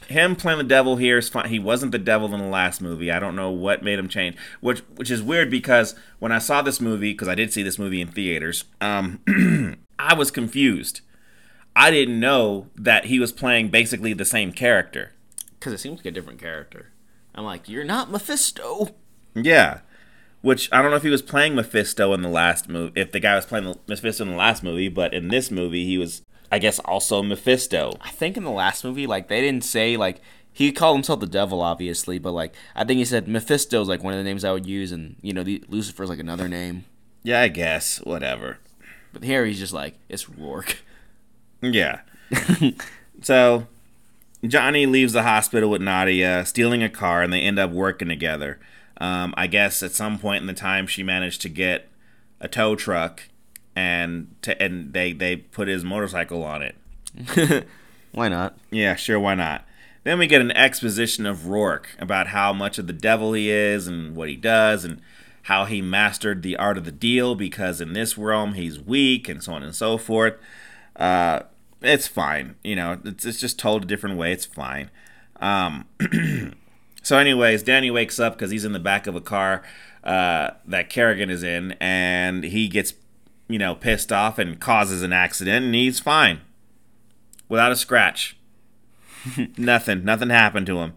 him 0.09 0.37
playing 0.37 0.59
the 0.59 0.64
devil 0.64 0.97
here 0.97 1.18
is 1.18 1.28
fine. 1.28 1.50
He 1.50 1.59
wasn't 1.59 1.92
the 1.92 1.99
devil 1.99 2.33
in 2.33 2.40
the 2.40 2.47
last 2.47 2.80
movie. 2.80 3.12
I 3.12 3.18
don't 3.18 3.37
know 3.37 3.50
what 3.50 3.83
made 3.83 3.99
him 3.99 4.09
change, 4.09 4.37
which 4.61 4.80
which 4.97 5.11
is 5.11 5.23
weird 5.23 5.50
because 5.50 5.95
when 6.18 6.33
I 6.33 6.38
saw 6.38 6.62
this 6.62 6.80
movie, 6.80 7.12
because 7.12 7.28
I 7.28 7.35
did 7.35 7.52
see 7.52 7.62
this 7.62 7.78
movie 7.78 8.00
in 8.00 8.09
theaters, 8.09 8.64
um, 8.80 9.21
I 9.99 10.14
was 10.14 10.30
confused. 10.30 11.02
I 11.75 11.90
didn't 11.90 12.18
know 12.18 12.68
that 12.75 13.06
he 13.06 13.18
was 13.18 13.33
playing 13.33 13.68
basically 13.68 14.14
the 14.14 14.25
same 14.25 14.50
character. 14.50 15.12
Because 15.59 15.75
it 15.75 15.78
seems 15.78 15.99
like 15.99 16.06
a 16.06 16.11
different 16.11 16.40
character. 16.40 16.92
I'm 17.35 17.45
like, 17.45 17.68
you're 17.68 17.85
not 17.85 18.11
Mephisto. 18.11 18.95
Yeah. 19.35 19.80
Which 20.46 20.68
I 20.70 20.80
don't 20.80 20.92
know 20.92 20.96
if 20.96 21.02
he 21.02 21.08
was 21.08 21.22
playing 21.22 21.56
Mephisto 21.56 22.14
in 22.14 22.22
the 22.22 22.28
last 22.28 22.68
movie, 22.68 22.92
if 23.00 23.10
the 23.10 23.18
guy 23.18 23.34
was 23.34 23.44
playing 23.44 23.74
Mephisto 23.88 24.22
in 24.22 24.30
the 24.30 24.36
last 24.36 24.62
movie, 24.62 24.88
but 24.88 25.12
in 25.12 25.26
this 25.26 25.50
movie 25.50 25.84
he 25.84 25.98
was, 25.98 26.22
I 26.52 26.60
guess, 26.60 26.78
also 26.78 27.20
Mephisto. 27.20 27.94
I 28.00 28.10
think 28.10 28.36
in 28.36 28.44
the 28.44 28.52
last 28.52 28.84
movie, 28.84 29.08
like 29.08 29.26
they 29.26 29.40
didn't 29.40 29.64
say 29.64 29.96
like 29.96 30.20
he 30.52 30.70
called 30.70 30.98
himself 30.98 31.18
the 31.18 31.26
devil, 31.26 31.60
obviously, 31.60 32.20
but 32.20 32.30
like 32.30 32.54
I 32.76 32.84
think 32.84 32.98
he 32.98 33.04
said 33.04 33.26
Mephisto's 33.26 33.88
like 33.88 34.04
one 34.04 34.12
of 34.12 34.20
the 34.20 34.22
names 34.22 34.44
I 34.44 34.52
would 34.52 34.66
use, 34.66 34.92
and 34.92 35.16
you 35.20 35.32
know, 35.32 35.42
the, 35.42 35.64
Lucifer's 35.66 36.08
like 36.08 36.20
another 36.20 36.46
name. 36.46 36.84
Yeah, 37.24 37.40
I 37.40 37.48
guess 37.48 37.98
whatever. 38.04 38.58
But 39.12 39.24
here 39.24 39.44
he's 39.46 39.58
just 39.58 39.72
like 39.72 39.96
it's 40.08 40.26
Roarke. 40.26 40.76
Yeah. 41.60 42.02
so 43.20 43.66
Johnny 44.46 44.86
leaves 44.86 45.12
the 45.12 45.24
hospital 45.24 45.70
with 45.70 45.82
Nadia, 45.82 46.46
stealing 46.46 46.84
a 46.84 46.88
car, 46.88 47.22
and 47.22 47.32
they 47.32 47.40
end 47.40 47.58
up 47.58 47.72
working 47.72 48.06
together. 48.06 48.60
Um, 48.98 49.34
I 49.36 49.46
guess 49.46 49.82
at 49.82 49.92
some 49.92 50.18
point 50.18 50.40
in 50.40 50.46
the 50.46 50.54
time, 50.54 50.86
she 50.86 51.02
managed 51.02 51.42
to 51.42 51.48
get 51.48 51.88
a 52.40 52.48
tow 52.48 52.76
truck, 52.76 53.24
and 53.74 54.34
to, 54.42 54.60
and 54.60 54.92
they 54.92 55.12
they 55.12 55.36
put 55.36 55.68
his 55.68 55.84
motorcycle 55.84 56.42
on 56.42 56.62
it. 56.62 57.66
Why 58.12 58.28
not? 58.28 58.56
Yeah, 58.70 58.94
sure, 58.94 59.20
why 59.20 59.34
not? 59.34 59.66
Then 60.02 60.18
we 60.18 60.26
get 60.26 60.40
an 60.40 60.52
exposition 60.52 61.26
of 61.26 61.40
Roarke 61.40 61.88
about 61.98 62.28
how 62.28 62.52
much 62.54 62.78
of 62.78 62.86
the 62.86 62.94
devil 62.94 63.34
he 63.34 63.50
is 63.50 63.86
and 63.86 64.16
what 64.16 64.30
he 64.30 64.36
does 64.36 64.84
and 64.84 65.02
how 65.42 65.66
he 65.66 65.82
mastered 65.82 66.42
the 66.42 66.56
art 66.56 66.78
of 66.78 66.84
the 66.84 66.92
deal 66.92 67.34
because 67.34 67.80
in 67.80 67.92
this 67.92 68.16
realm 68.16 68.54
he's 68.54 68.80
weak 68.80 69.28
and 69.28 69.42
so 69.42 69.52
on 69.52 69.62
and 69.62 69.74
so 69.74 69.98
forth. 69.98 70.34
Uh, 70.96 71.40
it's 71.82 72.06
fine, 72.06 72.54
you 72.64 72.74
know. 72.74 72.98
It's 73.04 73.26
it's 73.26 73.38
just 73.38 73.58
told 73.58 73.82
a 73.82 73.86
different 73.86 74.16
way. 74.16 74.32
It's 74.32 74.46
fine. 74.46 74.90
Um, 75.40 75.86
so, 77.06 77.18
anyways, 77.18 77.62
Danny 77.62 77.88
wakes 77.88 78.18
up 78.18 78.32
because 78.32 78.50
he's 78.50 78.64
in 78.64 78.72
the 78.72 78.80
back 78.80 79.06
of 79.06 79.14
a 79.14 79.20
car 79.20 79.62
uh, 80.02 80.50
that 80.66 80.90
Carrigan 80.90 81.30
is 81.30 81.44
in, 81.44 81.76
and 81.78 82.42
he 82.42 82.66
gets, 82.66 82.94
you 83.46 83.60
know, 83.60 83.76
pissed 83.76 84.10
off 84.10 84.40
and 84.40 84.58
causes 84.58 85.02
an 85.02 85.12
accident, 85.12 85.66
and 85.66 85.72
he's 85.72 86.00
fine 86.00 86.40
without 87.48 87.70
a 87.70 87.76
scratch. 87.76 88.36
nothing, 89.56 90.04
nothing 90.04 90.30
happened 90.30 90.66
to 90.66 90.78
him. 90.78 90.94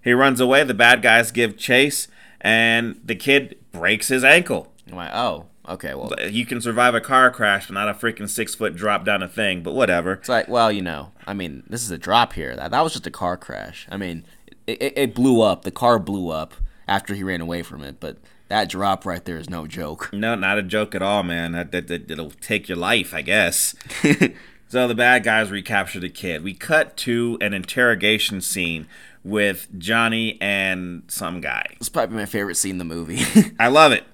He 0.00 0.12
runs 0.12 0.38
away. 0.38 0.62
The 0.62 0.74
bad 0.74 1.02
guys 1.02 1.32
give 1.32 1.56
chase, 1.56 2.06
and 2.40 3.00
the 3.04 3.16
kid 3.16 3.58
breaks 3.72 4.06
his 4.06 4.22
ankle. 4.22 4.72
I'm 4.86 4.94
like, 4.94 5.10
oh, 5.12 5.46
okay, 5.68 5.92
well, 5.92 6.12
You 6.30 6.46
can 6.46 6.60
survive 6.60 6.94
a 6.94 7.00
car 7.00 7.32
crash, 7.32 7.66
but 7.66 7.74
not 7.74 7.88
a 7.88 7.94
freaking 7.94 8.28
six 8.28 8.54
foot 8.54 8.76
drop 8.76 9.04
down 9.04 9.24
a 9.24 9.28
thing. 9.28 9.64
But 9.64 9.74
whatever. 9.74 10.12
it's 10.12 10.28
like, 10.28 10.46
well, 10.46 10.70
you 10.70 10.82
know, 10.82 11.10
I 11.26 11.34
mean, 11.34 11.64
this 11.68 11.82
is 11.82 11.90
a 11.90 11.98
drop 11.98 12.34
here. 12.34 12.54
That 12.54 12.70
that 12.70 12.80
was 12.80 12.92
just 12.92 13.08
a 13.08 13.10
car 13.10 13.36
crash. 13.36 13.88
I 13.90 13.96
mean, 13.96 14.24
it, 14.68 14.92
it, 14.96 15.14
blew 15.14 15.40
up. 15.40 15.62
The 15.62 15.70
car 15.70 15.98
blew 15.98 16.30
up 16.30 16.54
after 16.86 17.14
he 17.14 17.22
ran 17.22 17.40
away 17.40 17.62
from 17.62 17.82
it, 17.82 17.96
but 18.00 18.18
that 18.48 18.68
drop 18.68 19.06
right 19.06 19.24
there 19.24 19.36
is 19.36 19.48
no 19.48 19.66
joke. 19.66 20.10
No, 20.18 20.34
not 20.34 20.58
a 20.58 20.62
joke 20.62 20.94
at 20.94 21.02
all, 21.02 21.22
man. 21.22 21.52
That, 21.52 21.72
that, 21.72 21.88
that 21.88 22.10
it'll 22.10 22.30
take 22.30 22.68
your 22.68 22.78
life, 22.78 23.14
I 23.14 23.22
guess. 23.22 23.74
so 24.68 24.88
the 24.88 24.94
bad 24.94 25.24
guys 25.24 25.50
recapture 25.50 26.00
the 26.00 26.08
kid. 26.08 26.42
We 26.42 26.54
cut 26.54 26.96
to 26.98 27.38
an 27.40 27.54
interrogation 27.54 28.40
scene 28.40 28.86
with 29.24 29.68
Johnny 29.78 30.38
and 30.40 31.02
some 31.08 31.40
guy. 31.40 31.76
It's 31.76 31.88
probably 31.88 32.16
my 32.16 32.26
favorite 32.26 32.56
scene 32.56 32.72
in 32.72 32.78
the 32.78 32.84
movie. 32.84 33.20
I 33.58 33.68
love 33.68 33.92
it. 33.92 34.04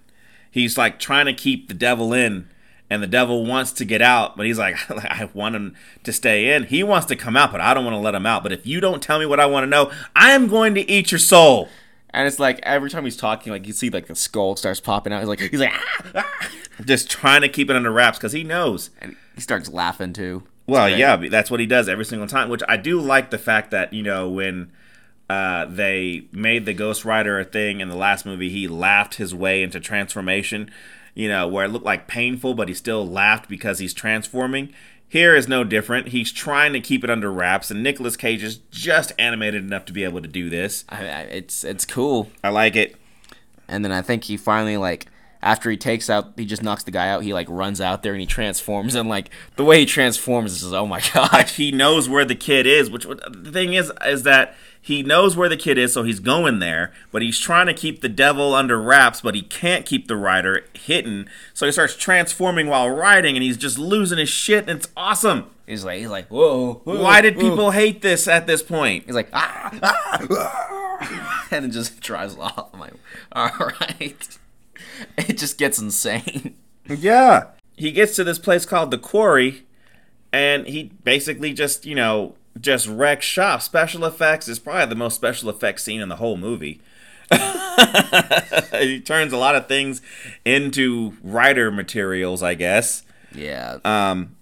He's 0.50 0.78
like 0.78 0.98
trying 0.98 1.26
to 1.26 1.34
keep 1.34 1.68
the 1.68 1.74
devil 1.74 2.12
in, 2.12 2.48
and 2.94 3.02
the 3.02 3.06
devil 3.08 3.44
wants 3.44 3.72
to 3.72 3.84
get 3.84 4.00
out, 4.00 4.36
but 4.36 4.46
he's 4.46 4.58
like, 4.66 4.76
I 4.90 5.28
want 5.34 5.56
him 5.56 5.74
to 6.04 6.12
stay 6.12 6.54
in. 6.54 6.64
He 6.64 6.82
wants 6.82 7.06
to 7.08 7.16
come 7.16 7.36
out, 7.36 7.52
but 7.52 7.60
I 7.60 7.74
don't 7.74 7.84
want 7.84 7.94
to 7.94 7.98
let 8.00 8.14
him 8.14 8.24
out. 8.24 8.42
But 8.42 8.52
if 8.52 8.66
you 8.66 8.80
don't 8.80 9.02
tell 9.02 9.18
me 9.18 9.26
what 9.26 9.40
I 9.40 9.46
want 9.46 9.64
to 9.64 9.68
know, 9.68 9.90
I 10.16 10.32
am 10.32 10.48
going 10.48 10.74
to 10.76 10.90
eat 10.90 11.12
your 11.12 11.18
soul. 11.18 11.68
and 12.10 12.26
it's 12.26 12.38
like 12.38 12.60
every 12.62 12.88
time 12.90 13.04
he's 13.04 13.16
talking, 13.16 13.52
like 13.52 13.66
you 13.66 13.72
see 13.72 13.90
like 13.90 14.06
the 14.06 14.14
skull 14.14 14.56
starts 14.56 14.80
popping 14.80 15.12
out. 15.12 15.18
He's 15.20 15.28
like, 15.28 15.40
he's 15.40 15.60
like, 15.60 15.72
ah, 15.74 16.02
ah. 16.14 16.48
Just 16.84 17.10
trying 17.10 17.42
to 17.42 17.48
keep 17.48 17.68
it 17.70 17.76
under 17.76 17.90
wraps 17.92 18.18
because 18.18 18.32
he 18.32 18.42
knows. 18.44 18.90
and 19.00 19.16
he 19.34 19.40
starts 19.40 19.68
laughing 19.70 20.12
too. 20.12 20.42
Well, 20.66 20.84
Right. 20.86 20.96
yeah, 20.96 21.16
that's 21.16 21.50
what 21.50 21.60
he 21.60 21.66
does 21.66 21.88
every 21.88 22.04
single 22.06 22.26
time. 22.26 22.48
Which 22.48 22.62
I 22.68 22.76
do 22.78 23.00
like 23.00 23.30
the 23.30 23.38
fact 23.38 23.70
that 23.72 23.92
you 23.92 24.02
know 24.02 24.28
when 24.30 24.72
uh, 25.28 25.66
they 25.66 26.26
made 26.32 26.64
the 26.66 26.72
Ghost 26.74 27.04
Rider 27.04 27.38
a 27.38 27.44
thing 27.44 27.80
in 27.80 27.88
the 27.88 27.96
last 27.96 28.24
movie, 28.26 28.48
he 28.50 28.66
laughed 28.68 29.16
his 29.16 29.34
way 29.34 29.62
into 29.62 29.78
transformation. 29.80 30.70
You 31.14 31.28
know, 31.28 31.46
where 31.46 31.64
it 31.64 31.68
looked 31.68 31.84
like 31.84 32.08
painful, 32.08 32.54
but 32.54 32.68
he 32.68 32.74
still 32.74 33.06
laughed 33.06 33.48
because 33.48 33.78
he's 33.78 33.94
transforming. 33.94 34.74
Here 35.08 35.36
is 35.36 35.46
no 35.46 35.62
different. 35.62 36.08
He's 36.08 36.32
trying 36.32 36.72
to 36.72 36.80
keep 36.80 37.04
it 37.04 37.10
under 37.10 37.30
wraps, 37.30 37.70
and 37.70 37.82
Nicolas 37.84 38.16
Cage 38.16 38.42
is 38.42 38.56
just 38.72 39.12
animated 39.16 39.62
enough 39.62 39.84
to 39.84 39.92
be 39.92 40.02
able 40.02 40.20
to 40.20 40.28
do 40.28 40.50
this. 40.50 40.84
I, 40.88 41.06
I, 41.06 41.20
it's 41.22 41.62
it's 41.62 41.84
cool. 41.84 42.30
I 42.42 42.48
like 42.48 42.74
it. 42.74 42.96
And 43.68 43.84
then 43.84 43.92
I 43.92 44.02
think 44.02 44.24
he 44.24 44.36
finally 44.36 44.76
like 44.76 45.06
after 45.40 45.70
he 45.70 45.76
takes 45.76 46.08
out, 46.08 46.32
he 46.36 46.46
just 46.46 46.62
knocks 46.62 46.84
the 46.84 46.90
guy 46.90 47.10
out. 47.10 47.22
He 47.22 47.34
like 47.34 47.46
runs 47.50 47.80
out 47.80 48.02
there 48.02 48.12
and 48.12 48.20
he 48.20 48.26
transforms, 48.26 48.94
and 48.94 49.08
like 49.08 49.30
the 49.56 49.64
way 49.64 49.78
he 49.80 49.86
transforms 49.86 50.62
is 50.62 50.72
oh 50.72 50.86
my 50.86 51.00
god. 51.14 51.50
he 51.50 51.70
knows 51.70 52.08
where 52.08 52.24
the 52.24 52.34
kid 52.34 52.66
is. 52.66 52.90
Which 52.90 53.06
the 53.06 53.52
thing 53.52 53.74
is, 53.74 53.92
is 54.04 54.24
that 54.24 54.56
he 54.84 55.02
knows 55.02 55.34
where 55.34 55.48
the 55.48 55.56
kid 55.56 55.78
is, 55.78 55.94
so 55.94 56.02
he's 56.02 56.20
going 56.20 56.58
there. 56.58 56.92
But 57.10 57.22
he's 57.22 57.38
trying 57.38 57.68
to 57.68 57.72
keep 57.72 58.02
the 58.02 58.08
devil 58.10 58.54
under 58.54 58.78
wraps, 58.78 59.22
but 59.22 59.34
he 59.34 59.40
can't 59.40 59.86
keep 59.86 60.08
the 60.08 60.16
rider 60.16 60.66
hidden. 60.74 61.26
So 61.54 61.64
he 61.64 61.72
starts 61.72 61.96
transforming 61.96 62.66
while 62.66 62.90
riding, 62.90 63.34
and 63.34 63.42
he's 63.42 63.56
just 63.56 63.78
losing 63.78 64.18
his 64.18 64.28
shit. 64.28 64.68
And 64.68 64.78
it's 64.80 64.88
awesome. 64.94 65.46
He's 65.66 65.86
like 65.86 66.00
he's 66.00 66.10
like 66.10 66.28
whoa. 66.28 66.82
whoa, 66.84 67.02
Why 67.02 67.22
did 67.22 67.36
whoa." 67.36 67.48
people 67.48 67.70
hate 67.70 68.02
this 68.02 68.28
at 68.28 68.46
this 68.46 68.62
point? 68.62 69.06
He's 69.06 69.14
like 69.14 69.30
ah, 69.32 69.72
ah, 69.82 71.46
and 71.50 71.64
it 71.64 71.68
just 71.68 71.98
drives 72.02 72.36
off. 72.36 72.68
I'm 72.74 72.80
like, 72.80 72.92
all 73.32 73.50
right. 73.80 74.38
It 75.18 75.38
just 75.38 75.58
gets 75.58 75.80
insane. 75.80 76.54
Yeah. 76.88 77.46
He 77.76 77.90
gets 77.90 78.14
to 78.16 78.22
this 78.22 78.38
place 78.38 78.64
called 78.64 78.90
the 78.92 78.98
Quarry, 78.98 79.64
and 80.32 80.68
he 80.68 80.92
basically 81.02 81.52
just, 81.52 81.84
you 81.84 81.96
know, 81.96 82.36
just 82.60 82.86
wrecks 82.86 83.26
shop. 83.26 83.62
Special 83.62 84.04
effects 84.04 84.48
is 84.48 84.58
probably 84.58 84.86
the 84.86 84.94
most 84.94 85.14
special 85.16 85.50
effects 85.50 85.82
scene 85.84 86.00
in 86.00 86.08
the 86.08 86.16
whole 86.16 86.36
movie. 86.36 86.80
he 88.80 89.00
turns 89.00 89.32
a 89.32 89.36
lot 89.36 89.54
of 89.54 89.66
things 89.66 90.02
into 90.44 91.14
rider 91.22 91.70
materials, 91.70 92.42
I 92.42 92.54
guess. 92.54 93.02
Yeah, 93.34 93.78
Um, 93.84 94.36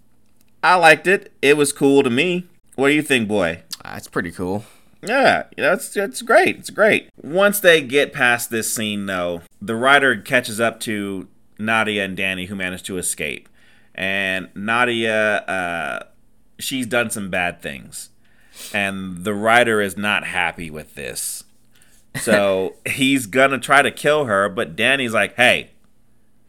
I 0.62 0.75
liked 0.76 1.07
it. 1.07 1.33
It 1.40 1.57
was 1.57 1.73
cool 1.73 2.02
to 2.02 2.11
me. 2.11 2.47
What 2.75 2.88
do 2.88 2.95
you 2.95 3.02
think, 3.02 3.28
boy? 3.28 3.62
it's 3.85 4.09
pretty 4.09 4.31
cool. 4.31 4.64
Yeah, 5.02 5.45
that's 5.57 5.88
it's 5.88 5.97
it's 5.97 6.23
great. 6.23 6.57
It's 6.59 6.71
great. 6.71 7.09
Once 7.21 7.59
they 7.59 7.81
get 7.83 8.12
past 8.12 8.50
this 8.50 8.73
scene, 8.73 9.07
though, 9.07 9.42
the 9.61 9.75
rider 9.75 10.16
catches 10.16 10.61
up 10.61 10.78
to 10.81 11.26
Nadia 11.59 12.04
and 12.04 12.16
Danny, 12.16 12.47
who 12.47 12.54
managed 12.54 12.87
to 12.87 12.99
escape. 12.99 13.49
And 13.95 14.49
Nadia, 14.54 15.38
uh, 15.38 16.04
she's 16.59 16.87
done 16.87 17.11
some 17.11 17.30
bad 17.30 17.61
things, 17.62 18.11
and 18.73 19.25
the 19.25 19.35
rider 19.35 19.80
is 19.80 19.97
not 19.97 20.25
happy 20.25 20.71
with 20.71 20.94
this. 20.94 21.44
So 22.21 22.75
he's 22.88 23.26
gonna 23.26 23.59
try 23.59 23.82
to 23.82 23.90
kill 23.90 24.25
her, 24.26 24.49
but 24.49 24.76
Danny's 24.76 25.12
like, 25.12 25.37
"Hey," 25.37 25.71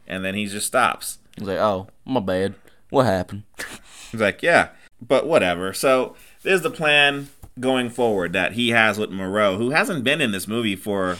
and 0.06 0.24
then 0.24 0.34
he 0.34 0.46
just 0.46 0.66
stops. 0.66 1.18
He's 1.36 1.48
like, 1.48 1.58
oh, 1.58 1.88
my 2.04 2.20
bad. 2.20 2.54
What 2.90 3.06
happened? 3.06 3.42
He's 4.12 4.20
like, 4.20 4.42
yeah, 4.42 4.68
but 5.00 5.26
whatever. 5.26 5.72
So 5.72 6.14
there's 6.42 6.62
the 6.62 6.70
plan 6.70 7.28
going 7.58 7.90
forward 7.90 8.32
that 8.32 8.52
he 8.52 8.70
has 8.70 8.98
with 8.98 9.10
Moreau, 9.10 9.56
who 9.56 9.70
hasn't 9.70 10.04
been 10.04 10.20
in 10.20 10.32
this 10.32 10.46
movie 10.46 10.76
for 10.76 11.16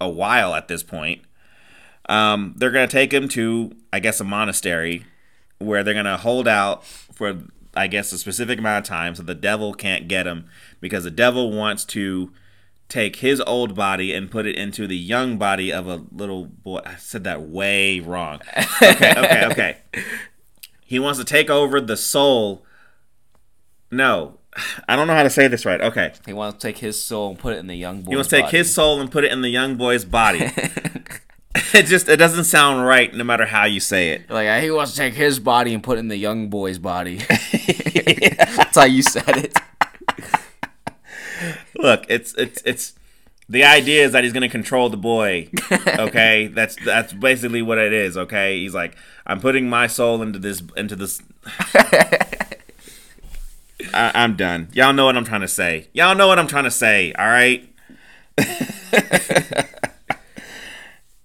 a 0.00 0.08
while 0.08 0.54
at 0.54 0.68
this 0.68 0.82
point. 0.82 1.22
Um, 2.08 2.54
they're 2.56 2.70
gonna 2.70 2.88
take 2.88 3.12
him 3.12 3.28
to, 3.28 3.72
I 3.92 4.00
guess, 4.00 4.20
a 4.20 4.24
monastery 4.24 5.04
where 5.58 5.82
they're 5.82 5.94
gonna 5.94 6.16
hold 6.16 6.48
out 6.48 6.84
for, 6.84 7.38
I 7.78 7.86
guess, 7.86 8.12
a 8.12 8.18
specific 8.18 8.58
amount 8.58 8.84
of 8.84 8.88
time 8.88 9.14
so 9.14 9.22
the 9.22 9.34
devil 9.34 9.72
can't 9.72 10.08
get 10.08 10.26
him 10.26 10.46
because 10.80 11.04
the 11.04 11.10
devil 11.10 11.52
wants 11.52 11.84
to 11.86 12.32
take 12.88 13.16
his 13.16 13.40
old 13.42 13.74
body 13.74 14.12
and 14.12 14.30
put 14.30 14.46
it 14.46 14.56
into 14.56 14.86
the 14.86 14.96
young 14.96 15.36
body 15.36 15.72
of 15.72 15.86
a 15.86 16.04
little 16.10 16.46
boy. 16.46 16.80
I 16.84 16.96
said 16.96 17.24
that 17.24 17.42
way 17.42 18.00
wrong. 18.00 18.40
Okay, 18.82 19.12
okay, 19.16 19.46
okay. 19.50 19.76
He 20.84 20.98
wants 20.98 21.18
to 21.18 21.24
take 21.26 21.50
over 21.50 21.82
the 21.82 21.98
soul. 21.98 22.64
No, 23.90 24.38
I 24.88 24.96
don't 24.96 25.06
know 25.06 25.14
how 25.14 25.22
to 25.22 25.28
say 25.28 25.46
this 25.46 25.66
right. 25.66 25.80
Okay. 25.82 26.12
He 26.24 26.32
wants 26.32 26.58
to 26.62 26.66
take 26.66 26.78
his 26.78 27.02
soul 27.02 27.28
and 27.28 27.38
put 27.38 27.52
it 27.52 27.58
in 27.58 27.66
the 27.66 27.74
young 27.74 28.00
boy. 28.00 28.10
He 28.10 28.16
wants 28.16 28.30
to 28.30 28.40
take 28.40 28.50
his 28.50 28.74
soul 28.74 28.98
and 28.98 29.10
put 29.10 29.24
it 29.24 29.30
in 29.30 29.42
the 29.42 29.50
young 29.50 29.76
boy's 29.76 30.06
body. 30.06 30.50
it 31.74 31.86
just 31.86 32.08
it 32.08 32.16
doesn't 32.16 32.44
sound 32.44 32.86
right 32.86 33.12
no 33.14 33.24
matter 33.24 33.46
how 33.46 33.64
you 33.64 33.80
say 33.80 34.10
it. 34.10 34.28
Like 34.30 34.62
he 34.62 34.70
wants 34.70 34.92
to 34.92 34.98
take 34.98 35.14
his 35.14 35.40
body 35.40 35.74
and 35.74 35.82
put 35.82 35.96
it 35.96 36.00
in 36.00 36.08
the 36.08 36.16
young 36.16 36.48
boy's 36.48 36.78
body. 36.78 37.18
That's 38.56 38.76
how 38.76 38.84
you 38.84 39.02
said 39.02 39.36
it. 39.36 39.58
Look, 41.76 42.04
it's 42.08 42.34
it's 42.34 42.62
it's 42.64 42.94
the 43.48 43.64
idea 43.64 44.04
is 44.04 44.12
that 44.12 44.24
he's 44.24 44.32
gonna 44.32 44.48
control 44.48 44.88
the 44.90 44.96
boy. 44.96 45.50
Okay, 45.86 46.48
that's 46.48 46.76
that's 46.84 47.12
basically 47.12 47.62
what 47.62 47.78
it 47.78 47.92
is. 47.92 48.16
Okay, 48.16 48.58
he's 48.60 48.74
like, 48.74 48.96
I'm 49.26 49.40
putting 49.40 49.68
my 49.70 49.86
soul 49.86 50.20
into 50.22 50.38
this 50.38 50.62
into 50.76 50.96
this. 50.96 51.22
I, 53.94 54.10
I'm 54.14 54.36
done. 54.36 54.68
Y'all 54.72 54.92
know 54.92 55.04
what 55.04 55.16
I'm 55.16 55.24
trying 55.24 55.42
to 55.42 55.48
say. 55.48 55.88
Y'all 55.92 56.16
know 56.16 56.26
what 56.26 56.38
I'm 56.38 56.48
trying 56.48 56.64
to 56.64 56.70
say. 56.70 57.12
All 57.12 57.26
right. 57.26 57.64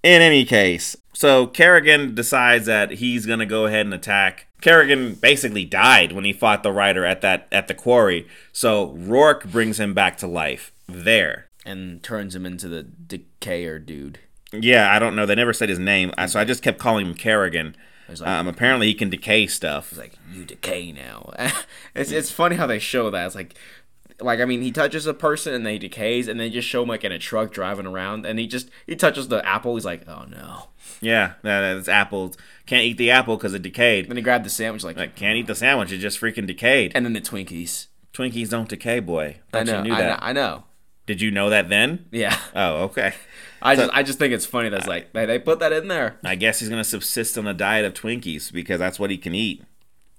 In 0.03 0.21
any 0.21 0.43
case, 0.45 0.95
so 1.13 1.47
Carrigan 1.47 2.13
decides 2.13 2.65
that 2.65 2.91
he's 2.91 3.25
gonna 3.25 3.45
go 3.45 3.65
ahead 3.65 3.85
and 3.85 3.93
attack. 3.93 4.47
Carrigan 4.61 5.13
basically 5.15 5.63
died 5.65 6.11
when 6.11 6.25
he 6.25 6.33
fought 6.33 6.61
the 6.63 6.71
rider 6.73 7.05
at 7.05 7.21
that 7.21 7.47
at 7.51 7.67
the 7.67 7.73
quarry. 7.73 8.27
So 8.51 8.89
Roarke 8.97 9.49
brings 9.51 9.79
him 9.79 9.93
back 9.93 10.17
to 10.17 10.27
life 10.27 10.71
there. 10.87 11.47
and 11.65 12.03
turns 12.03 12.35
him 12.35 12.45
into 12.45 12.67
the 12.67 12.83
decayer 12.83 13.83
dude. 13.83 14.19
Yeah, 14.51 14.93
I 14.93 14.99
don't 14.99 15.15
know. 15.15 15.25
They 15.25 15.35
never 15.35 15.53
said 15.53 15.69
his 15.69 15.79
name, 15.79 16.11
so 16.27 16.37
I 16.39 16.43
just 16.43 16.61
kept 16.61 16.77
calling 16.77 17.05
him 17.07 17.13
Carrigan. 17.13 17.75
Like, 18.09 18.21
Um, 18.27 18.47
apparently, 18.49 18.87
he 18.87 18.93
can 18.93 19.09
decay 19.09 19.47
stuff. 19.47 19.87
it's 19.91 19.99
like 19.99 20.13
you 20.33 20.43
decay 20.43 20.91
now. 20.91 21.31
it's 21.95 22.11
it's 22.11 22.29
funny 22.31 22.57
how 22.57 22.67
they 22.67 22.79
show 22.79 23.09
that. 23.09 23.25
It's 23.25 23.35
like 23.35 23.55
like 24.21 24.39
I 24.39 24.45
mean, 24.45 24.61
he 24.61 24.71
touches 24.71 25.05
a 25.07 25.13
person 25.13 25.53
and 25.53 25.65
they 25.65 25.77
decays, 25.77 26.27
and 26.27 26.39
they 26.39 26.49
just 26.49 26.67
show 26.67 26.83
him 26.83 26.89
like 26.89 27.03
in 27.03 27.11
a 27.11 27.19
truck 27.19 27.51
driving 27.51 27.85
around, 27.85 28.25
and 28.25 28.39
he 28.39 28.47
just 28.47 28.69
he 28.87 28.95
touches 28.95 29.27
the 29.27 29.45
apple. 29.47 29.75
He's 29.75 29.85
like, 29.85 30.07
oh 30.07 30.25
no. 30.29 30.69
Yeah, 31.01 31.33
that, 31.43 31.73
that's 31.75 31.87
apples. 31.89 32.37
Can't 32.65 32.83
eat 32.83 32.97
the 32.97 33.11
apple 33.11 33.35
because 33.37 33.53
it 33.53 33.61
decayed. 33.61 34.07
Then 34.09 34.15
he 34.17 34.23
grabbed 34.23 34.45
the 34.45 34.49
sandwich 34.49 34.83
like, 34.83 34.95
Like, 34.95 35.15
can't 35.15 35.37
eat 35.37 35.47
the 35.47 35.55
sandwich. 35.55 35.91
It 35.91 35.97
just 35.97 36.19
freaking 36.19 36.47
decayed. 36.47 36.91
and 36.95 37.05
then 37.05 37.13
the 37.13 37.21
Twinkies. 37.21 37.87
Twinkies 38.13 38.49
don't 38.49 38.69
decay, 38.69 38.99
boy. 38.99 39.37
I 39.53 39.63
know, 39.63 39.77
you 39.79 39.83
knew 39.85 39.93
I 39.93 40.01
that. 40.01 40.07
know, 40.19 40.25
I 40.27 40.33
know. 40.33 40.63
Did 41.05 41.19
you 41.19 41.31
know 41.31 41.49
that 41.49 41.67
then? 41.67 42.05
Yeah, 42.11 42.37
Oh, 42.55 42.83
okay. 42.83 43.13
I 43.61 43.75
just 43.75 43.91
I 43.93 44.03
just 44.03 44.19
think 44.19 44.33
it's 44.33 44.45
funny 44.45 44.69
that's 44.69 44.87
like 44.87 45.11
they, 45.13 45.25
they 45.25 45.39
put 45.39 45.59
that 45.59 45.71
in 45.73 45.87
there. 45.89 46.17
I 46.23 46.35
guess 46.35 46.59
he's 46.59 46.69
gonna 46.69 46.83
subsist 46.85 47.37
on 47.37 47.47
a 47.47 47.53
diet 47.53 47.83
of 47.85 47.93
Twinkies 47.93 48.51
because 48.53 48.79
that's 48.79 48.99
what 48.99 49.09
he 49.09 49.17
can 49.17 49.33
eat. 49.35 49.63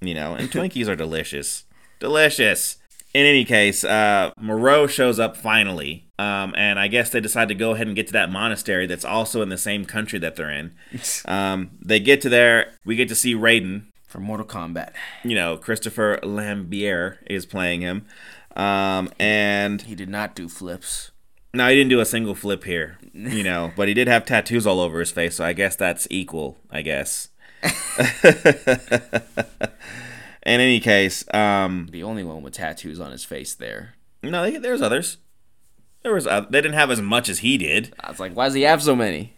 You 0.01 0.15
know, 0.15 0.35
and 0.35 0.51
Twinkies 0.51 0.89
are 0.89 0.97
delicious, 0.97 1.65
delicious. 2.01 2.77
In 3.15 3.25
any 3.27 3.45
case, 3.45 3.85
uh, 3.85 4.33
Moreau 4.41 4.89
shows 4.89 5.21
up 5.21 5.37
finally, 5.37 6.05
um, 6.19 6.53
and 6.57 6.81
I 6.81 6.89
guess 6.89 7.11
they 7.11 7.21
decide 7.21 7.47
to 7.49 7.55
go 7.55 7.71
ahead 7.71 7.87
and 7.87 7.95
get 7.95 8.09
to 8.09 8.13
that 8.15 8.29
monastery 8.29 8.87
that's 8.87 9.05
also 9.05 9.41
in 9.41 9.51
the 9.51 9.57
same 9.57 9.85
country 9.85 10.19
that 10.19 10.35
they're 10.37 10.51
in. 10.51 10.75
Um, 11.27 11.71
they 11.81 12.01
get 12.01 12.21
to 12.23 12.29
there. 12.29 12.73
We 12.85 12.97
get 12.97 13.09
to 13.09 13.15
see 13.15 13.35
Raiden. 13.35 13.85
from 14.09 14.25
Mortal 14.25 14.47
Kombat, 14.47 14.91
You 15.23 15.35
know, 15.37 15.57
Christopher 15.57 16.19
Lambert 16.25 17.19
is 17.31 17.47
playing 17.47 17.81
him, 17.83 18.05
um, 18.57 19.11
and 19.21 19.83
he 19.83 19.95
did 19.95 20.09
not 20.09 20.35
do 20.35 20.49
flips. 20.49 21.13
no, 21.53 21.69
he 21.69 21.75
didn't 21.77 21.91
do 21.91 22.01
a 22.01 22.05
single 22.05 22.35
flip 22.35 22.65
here. 22.65 22.99
You 23.13 23.43
know, 23.45 23.73
but 23.77 23.87
he 23.89 23.95
did 23.95 24.09
have 24.09 24.25
tattoos 24.25 24.67
all 24.67 24.81
over 24.81 24.99
his 25.01 25.13
face, 25.13 25.37
so 25.37 25.45
I 25.45 25.53
guess 25.53 25.77
that's 25.77 26.09
equal. 26.11 26.59
I 26.71 26.83
guess. 26.83 27.29
In 30.47 30.61
any 30.61 30.81
case, 30.81 31.25
um, 31.35 31.89
The 31.91 32.03
only 32.03 32.23
one 32.25 32.43
with 32.43 32.55
tattoos 32.55 33.01
on 33.01 33.13
his 33.13 33.25
face 33.25 33.55
there. 33.55 33.95
no, 34.23 34.43
they- 34.43 34.59
there's 34.59 34.83
others. 34.83 35.19
There 36.03 36.13
was 36.13 36.27
oth- 36.27 36.51
they 36.51 36.61
didn't 36.61 36.75
have 36.75 36.91
as 36.91 37.01
much 37.01 37.29
as 37.31 37.39
he 37.39 37.57
did 37.57 37.95
I 37.99 38.11
was 38.11 38.21
like, 38.21 38.35
why 38.35 38.45
does 38.45 38.55
he 38.55 38.63
have 38.63 38.83
so 38.83 38.95
many? 38.95 39.33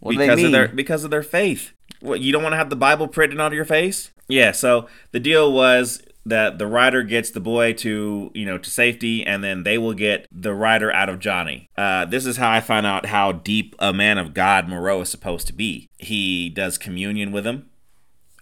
What 0.00 0.16
because 0.16 0.42
of 0.42 0.52
their 0.52 0.68
because 0.68 1.04
of 1.04 1.10
their 1.10 1.22
faith. 1.22 1.72
What 2.00 2.20
you 2.20 2.32
don't 2.32 2.42
want 2.42 2.52
to 2.52 2.56
have 2.58 2.70
the 2.70 2.76
Bible 2.76 3.08
printed 3.08 3.40
onto 3.40 3.54
your 3.56 3.64
face? 3.64 4.10
Yeah. 4.28 4.52
So 4.52 4.88
the 5.12 5.20
deal 5.20 5.52
was 5.52 6.02
that 6.24 6.58
the 6.58 6.66
rider 6.66 7.02
gets 7.04 7.30
the 7.30 7.40
boy 7.40 7.72
to 7.74 8.30
you 8.34 8.44
know 8.44 8.58
to 8.58 8.68
safety, 8.70 9.24
and 9.24 9.42
then 9.44 9.62
they 9.62 9.78
will 9.78 9.94
get 9.94 10.26
the 10.30 10.54
rider 10.54 10.92
out 10.92 11.08
of 11.08 11.18
Johnny. 11.20 11.68
Uh, 11.76 12.04
this 12.04 12.26
is 12.26 12.36
how 12.36 12.50
I 12.50 12.60
find 12.60 12.84
out 12.86 13.06
how 13.06 13.32
deep 13.32 13.74
a 13.78 13.92
man 13.92 14.18
of 14.18 14.34
God 14.34 14.68
Moreau 14.68 15.00
is 15.00 15.08
supposed 15.08 15.46
to 15.48 15.52
be. 15.52 15.88
He 15.98 16.48
does 16.48 16.78
communion 16.78 17.30
with 17.32 17.44
him. 17.46 17.66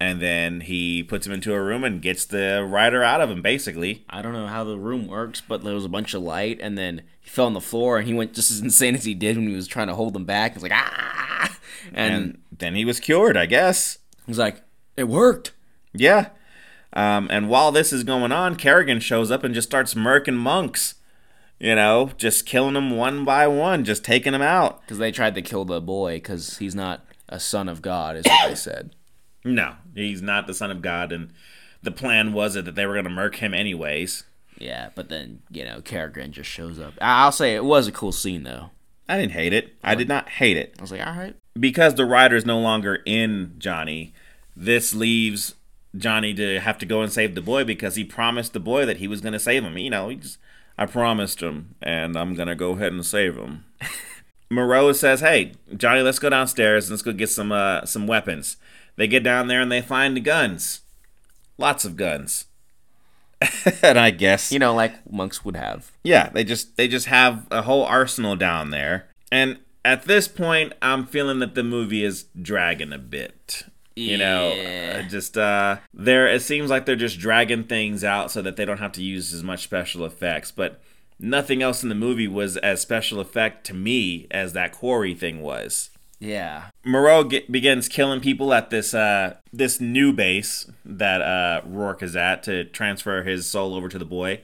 And 0.05 0.21
then 0.21 0.61
he 0.61 1.03
puts 1.03 1.27
him 1.27 1.33
into 1.33 1.55
a 1.55 1.62
room 1.62 1.83
and 1.83 2.03
gets 2.03 2.27
the 2.27 2.62
rider 2.69 3.03
out 3.03 3.23
of 3.23 3.31
him, 3.31 3.40
basically. 3.40 4.05
I 4.11 4.21
don't 4.21 4.35
know 4.35 4.47
how 4.49 4.62
the 4.62 4.77
room 4.77 5.07
works, 5.07 5.40
but 5.40 5.64
there 5.64 5.73
was 5.73 5.87
a 5.87 5.88
bunch 5.88 6.12
of 6.12 6.23
light, 6.23 6.61
and 6.61 6.77
then 6.77 7.03
he 7.23 7.31
fell 7.31 7.47
on 7.47 7.55
the 7.55 7.61
floor, 7.61 7.97
and 7.97 8.07
he 8.07 8.12
went 8.12 8.35
just 8.35 8.51
as 8.51 8.61
insane 8.61 8.95
as 8.95 9.05
he 9.05 9.14
did 9.14 9.37
when 9.38 9.49
he 9.49 9.55
was 9.57 9.67
trying 9.67 9.87
to 9.87 9.95
hold 9.95 10.14
him 10.14 10.27
back. 10.27 10.53
He's 10.53 10.62
like, 10.62 10.73
ah, 10.75 11.57
and, 11.95 12.14
And 12.14 12.38
then 12.59 12.75
he 12.75 12.85
was 12.85 13.01
cured, 13.01 13.35
I 13.35 13.47
guess. 13.47 13.99
he's 14.27 14.38
like, 14.38 14.61
it 14.95 15.05
worked. 15.05 15.53
Yeah. 15.95 16.29
Um, 16.93 17.29
and 17.31 17.49
while 17.49 17.73
this 17.73 17.90
is 17.90 18.05
going 18.05 18.31
on, 18.31 18.57
Carrigan 18.57 19.01
shows 19.01 19.31
up 19.31 19.43
and 19.43 19.55
just 19.55 19.69
starts 19.69 19.95
murking 19.95 20.37
monks. 20.37 20.97
You 21.59 21.77
know, 21.77 22.11
just 22.19 22.45
killing 22.45 22.75
them 22.75 22.90
one 22.90 23.25
by 23.25 23.47
one, 23.47 23.85
just 23.85 24.05
taking 24.05 24.33
them 24.33 24.43
out. 24.43 24.83
Because 24.83 24.99
they 24.99 25.11
tried 25.11 25.35
to 25.37 25.40
kill 25.40 25.64
the 25.64 25.81
boy 25.81 26.17
because 26.17 26.59
he's 26.59 26.75
not 26.75 27.07
a 27.31 27.40
son 27.40 27.71
of 27.71 27.81
God, 27.81 28.17
is 28.17 28.27
what 28.27 28.49
they 28.49 28.55
said. 28.55 28.90
No, 29.44 29.74
he's 29.94 30.22
not 30.22 30.46
the 30.46 30.54
son 30.54 30.70
of 30.70 30.83
God, 30.83 31.12
and 31.12 31.33
the 31.83 31.90
plan 31.90 32.33
was 32.33 32.57
it 32.57 32.64
that 32.64 32.74
they 32.74 32.87
were 32.87 32.94
going 32.94 33.04
to 33.04 33.11
murk 33.11 33.37
him 33.37 33.52
anyways. 33.52 34.24
Yeah, 34.59 34.90
but 34.94 35.09
then 35.09 35.42
you 35.50 35.64
know, 35.64 35.80
Carrigan 35.80 36.33
just 36.33 36.48
shows 36.48 36.78
up. 36.78 36.94
I'll 37.00 37.33
say 37.33 37.54
it 37.54 37.64
was 37.64 37.87
a 37.87 37.92
cool 37.92 38.12
scene 38.12 38.44
though. 38.44 38.70
I 39.09 39.18
didn't 39.18 39.33
hate 39.33 39.52
it. 39.52 39.74
I 39.83 39.94
did 39.94 40.09
not 40.09 40.28
hate 40.30 40.57
it. 40.57 40.74
I 40.78 40.83
was 40.83 40.90
like, 40.90 41.07
all 41.07 41.12
right, 41.12 41.37
Because 41.59 41.94
the 41.94 42.07
rider 42.07 42.37
is 42.37 42.46
no 42.46 42.59
longer 42.59 43.02
in 43.04 43.57
Johnny, 43.59 44.14
this 44.57 44.94
leaves 44.94 45.57
Johnny 45.94 46.33
to 46.35 46.59
have 46.61 46.78
to 46.78 46.87
go 46.87 47.02
and 47.02 47.12
save 47.12 47.35
the 47.35 47.42
boy 47.42 47.64
because 47.64 47.96
he 47.96 48.04
promised 48.04 48.54
the 48.54 48.61
boy 48.61 48.87
that 48.87 48.96
he 48.96 49.09
was 49.09 49.20
going 49.20 49.35
to 49.35 49.38
save 49.38 49.62
him. 49.62 49.76
You 49.76 49.90
know, 49.90 50.09
he 50.09 50.16
just, 50.16 50.38
I 50.78 50.87
promised 50.87 51.42
him, 51.42 51.74
and 51.83 52.16
I'm 52.16 52.35
going 52.35 52.48
to 52.48 52.54
go 52.54 52.72
ahead 52.72 52.92
and 52.92 53.04
save 53.04 53.37
him. 53.37 53.64
Moreau 54.50 54.92
says, 54.92 55.20
"Hey, 55.20 55.52
Johnny, 55.76 56.00
let's 56.00 56.18
go 56.18 56.30
downstairs 56.30 56.87
and 56.87 56.92
let's 56.92 57.02
go 57.02 57.12
get 57.12 57.28
some 57.28 57.52
uh, 57.52 57.85
some 57.85 58.07
weapons." 58.07 58.57
They 58.96 59.07
get 59.09 59.22
down 59.22 59.48
there 59.48 59.61
and 59.61 59.70
they 59.72 59.83
find 59.83 60.16
the 60.16 60.20
guns, 60.20 60.80
lots 61.59 61.85
of 61.85 61.96
guns. 61.96 62.46
and 63.83 63.98
I 63.98 64.11
guess 64.11 64.52
you 64.52 64.59
know, 64.59 64.74
like 64.74 65.11
monks 65.11 65.44
would 65.44 65.57
have. 65.57 65.90
yeah, 66.02 66.30
they 66.30 66.44
just 66.44 66.76
they 66.76 66.88
just 66.88 67.07
have 67.07 67.46
a 67.50 67.62
whole 67.62 67.85
arsenal 67.85 68.37
down 68.37 68.70
there. 68.70 69.09
And 69.30 69.59
at 69.85 70.04
this 70.04 70.28
point, 70.28 70.72
I'm 70.80 71.04
feeling 71.07 71.40
that 71.40 71.54
the 71.54 71.64
movie 71.64 72.04
is 72.04 72.24
dragging 72.40 72.92
a 72.92 72.98
bit. 72.98 73.64
You 73.96 74.16
know, 74.18 74.52
Yeah. 74.54 75.02
uh, 75.04 75.09
just 75.09 75.37
uh 75.37 75.76
there 75.92 76.26
it 76.26 76.42
seems 76.42 76.70
like 76.70 76.87
they're 76.87 76.96
just 76.96 77.18
dragging 77.18 77.64
things 77.64 78.02
out 78.02 78.30
so 78.30 78.40
that 78.42 78.57
they 78.57 78.64
don't 78.64 78.78
have 78.78 78.92
to 78.92 79.02
use 79.02 79.33
as 79.35 79.42
much 79.42 79.62
special 79.64 80.04
effects, 80.04 80.50
but 80.50 80.80
nothing 81.20 81.62
else 81.62 81.83
in 81.83 81.88
the 81.90 81.94
movie 81.94 82.26
was 82.28 82.57
as 82.59 82.80
special 82.80 83.20
effect 83.20 83.66
to 83.66 83.74
me 83.74 84.26
as 84.30 84.52
that 84.52 84.72
quarry 84.72 85.14
thing 85.14 85.42
was. 85.42 85.90
Yeah, 86.18 86.70
Moreau 86.85 87.25
get, 87.25 87.51
begins 87.51 87.88
killing 87.88 88.20
people 88.20 88.53
at 88.53 88.70
this 88.70 88.94
uh, 88.94 89.37
this 89.53 89.81
new 89.81 90.12
base 90.12 90.70
that 90.85 91.23
uh, 91.23 91.62
Roarke 91.66 92.03
is 92.03 92.14
at 92.14 92.42
to 92.44 92.64
transfer 92.64 93.23
his 93.23 93.47
soul 93.47 93.75
over 93.75 93.88
to 93.88 93.99
the 93.99 94.05
boy. 94.05 94.42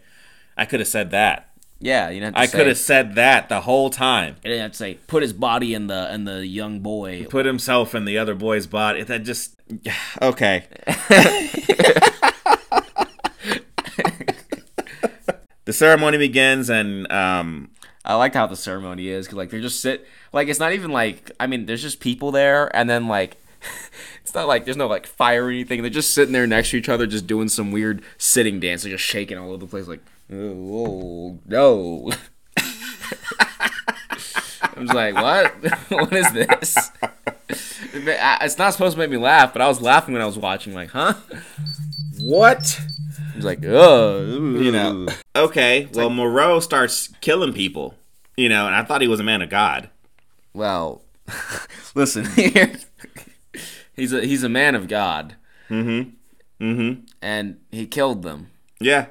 I 0.57 0.65
could 0.65 0.81
have 0.81 0.89
said 0.89 1.11
that. 1.11 1.51
yeah. 1.81 2.11
You 2.11 2.21
know, 2.21 2.33
I 2.35 2.47
could 2.47 2.67
have 2.67 2.79
said 2.79 3.15
that 3.15 3.49
the 3.49 3.63
whole 3.63 3.91
time. 3.91 4.37
I 4.45 4.49
didn't 4.49 4.63
have 4.63 4.73
to 4.73 4.77
say 4.77 4.95
put 5.07 5.23
his 5.23 5.33
body 5.33 5.75
in 5.75 5.87
the 5.87 6.13
in 6.13 6.25
the 6.25 6.47
young 6.47 6.81
boy. 6.81 7.27
Put 7.29 7.47
himself 7.47 7.95
in 7.95 8.05
the 8.05 8.19
other 8.19 8.35
boy's 8.35 8.67
body. 8.67 9.03
That 9.03 9.25
just 9.25 9.57
okay. 10.23 10.67
the 15.67 15.73
ceremony 15.73 16.19
begins, 16.19 16.71
and 16.71 17.11
um, 17.13 17.71
I 18.05 18.15
liked 18.15 18.35
how 18.35 18.47
the 18.47 18.57
ceremony 18.57 19.09
is 19.09 19.27
because 19.27 19.37
like 19.37 19.51
they're 19.51 19.61
just 19.61 19.81
sit 19.81 20.07
like 20.33 20.49
it's 20.49 20.61
not 20.61 20.73
even 20.73 20.91
like 20.91 21.31
I 21.39 21.47
mean 21.47 21.67
there's 21.67 21.83
just 21.83 22.01
people 22.01 22.31
there 22.31 22.75
and 22.75 22.89
then 22.89 23.09
like 23.09 23.37
it's 24.23 24.35
not 24.35 24.49
like 24.49 24.65
there's 24.65 24.77
no 24.77 24.87
like 24.87 25.07
fire 25.07 25.47
or 25.47 25.51
anything. 25.51 25.83
They're 25.83 25.91
just 25.91 26.15
sitting 26.15 26.33
there 26.33 26.47
next 26.47 26.71
to 26.71 26.79
each 26.79 26.89
other, 26.89 27.07
just 27.07 27.27
doing 27.27 27.49
some 27.49 27.73
weird 27.73 28.03
sitting 28.17 28.59
dance. 28.59 28.83
They're 28.83 28.93
just 28.93 29.05
shaking 29.05 29.37
all 29.39 29.49
over 29.49 29.59
the 29.59 29.67
place 29.67 29.87
like 29.87 30.03
oh 30.33 31.39
no. 31.47 32.11
I'm 34.63 34.87
just 34.87 34.95
like 34.95 35.15
what? 35.15 35.53
what 35.89 36.13
is 36.13 36.33
this? 36.33 36.91
It's 37.93 38.59
not 38.59 38.73
supposed 38.73 38.95
to 38.95 38.99
make 38.99 39.11
me 39.11 39.17
laugh, 39.17 39.53
but 39.53 39.61
I 39.61 39.69
was 39.69 39.83
laughing 39.83 40.15
when 40.15 40.23
I 40.23 40.27
was 40.27 40.39
watching. 40.39 40.73
Like, 40.73 40.91
huh? 40.91 41.15
what? 42.21 42.81
He's 43.41 43.45
like, 43.47 43.65
oh, 43.65 44.21
You 44.27 44.71
know. 44.73 45.07
Okay. 45.37 45.89
Well, 45.95 46.11
Moreau 46.11 46.61
starts 46.61 47.09
killing 47.21 47.53
people. 47.53 47.95
You 48.37 48.49
know, 48.49 48.67
and 48.67 48.75
I 48.75 48.85
thought 48.85 49.01
he 49.01 49.09
was 49.09 49.21
a 49.21 49.25
man 49.25 49.43
of 49.43 49.49
God. 49.51 49.91
Well, 50.55 51.03
listen 51.95 52.27
here. 52.33 52.73
he's 53.97 54.13
a 54.13 54.25
he's 54.25 54.43
a 54.43 54.49
man 54.49 54.75
of 54.75 54.89
God, 54.89 55.37
Mm-hmm. 55.71 57.01
and 57.23 57.59
he 57.71 57.87
killed 57.87 58.23
them 58.23 58.49
Yeah. 58.81 59.07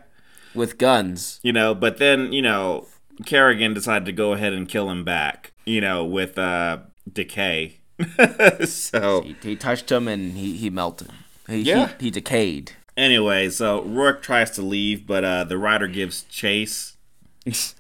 with 0.54 0.78
guns. 0.78 1.40
You 1.44 1.54
know, 1.54 1.74
but 1.76 1.98
then 1.98 2.34
you 2.34 2.42
know, 2.42 2.88
Carrigan 3.26 3.74
decided 3.74 4.06
to 4.06 4.12
go 4.12 4.34
ahead 4.34 4.54
and 4.54 4.68
kill 4.68 4.90
him 4.90 5.04
back. 5.04 5.54
You 5.66 5.82
know, 5.82 6.04
with 6.06 6.38
uh, 6.38 6.80
decay. 7.12 7.80
so 8.66 9.22
He, 9.22 9.36
he 9.42 9.56
touched 9.56 9.92
him, 9.92 10.08
and 10.08 10.34
he 10.34 10.58
he 10.58 10.70
melted. 10.70 11.10
He, 11.48 11.58
Yeah. 11.62 11.90
he, 12.00 12.06
he 12.06 12.12
decayed. 12.12 12.74
Anyway, 13.00 13.50
so 13.50 13.82
Roarke 13.84 14.22
tries 14.22 14.52
to 14.52 14.62
leave, 14.62 15.08
but 15.08 15.24
uh, 15.24 15.46
the 15.46 15.58
rider 15.58 15.88
gives 15.88 16.24
chase. 16.24 16.98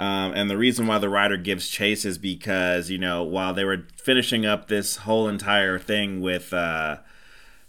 Um, 0.00 0.32
and 0.34 0.48
the 0.48 0.56
reason 0.56 0.86
why 0.86 0.98
the 0.98 1.08
rider 1.08 1.36
gives 1.36 1.68
chase 1.68 2.04
is 2.04 2.18
because, 2.18 2.88
you 2.88 2.98
know, 2.98 3.24
while 3.24 3.52
they 3.52 3.64
were 3.64 3.84
finishing 3.96 4.46
up 4.46 4.68
this 4.68 4.98
whole 4.98 5.26
entire 5.26 5.76
thing 5.76 6.20
with 6.20 6.52
uh, 6.52 6.98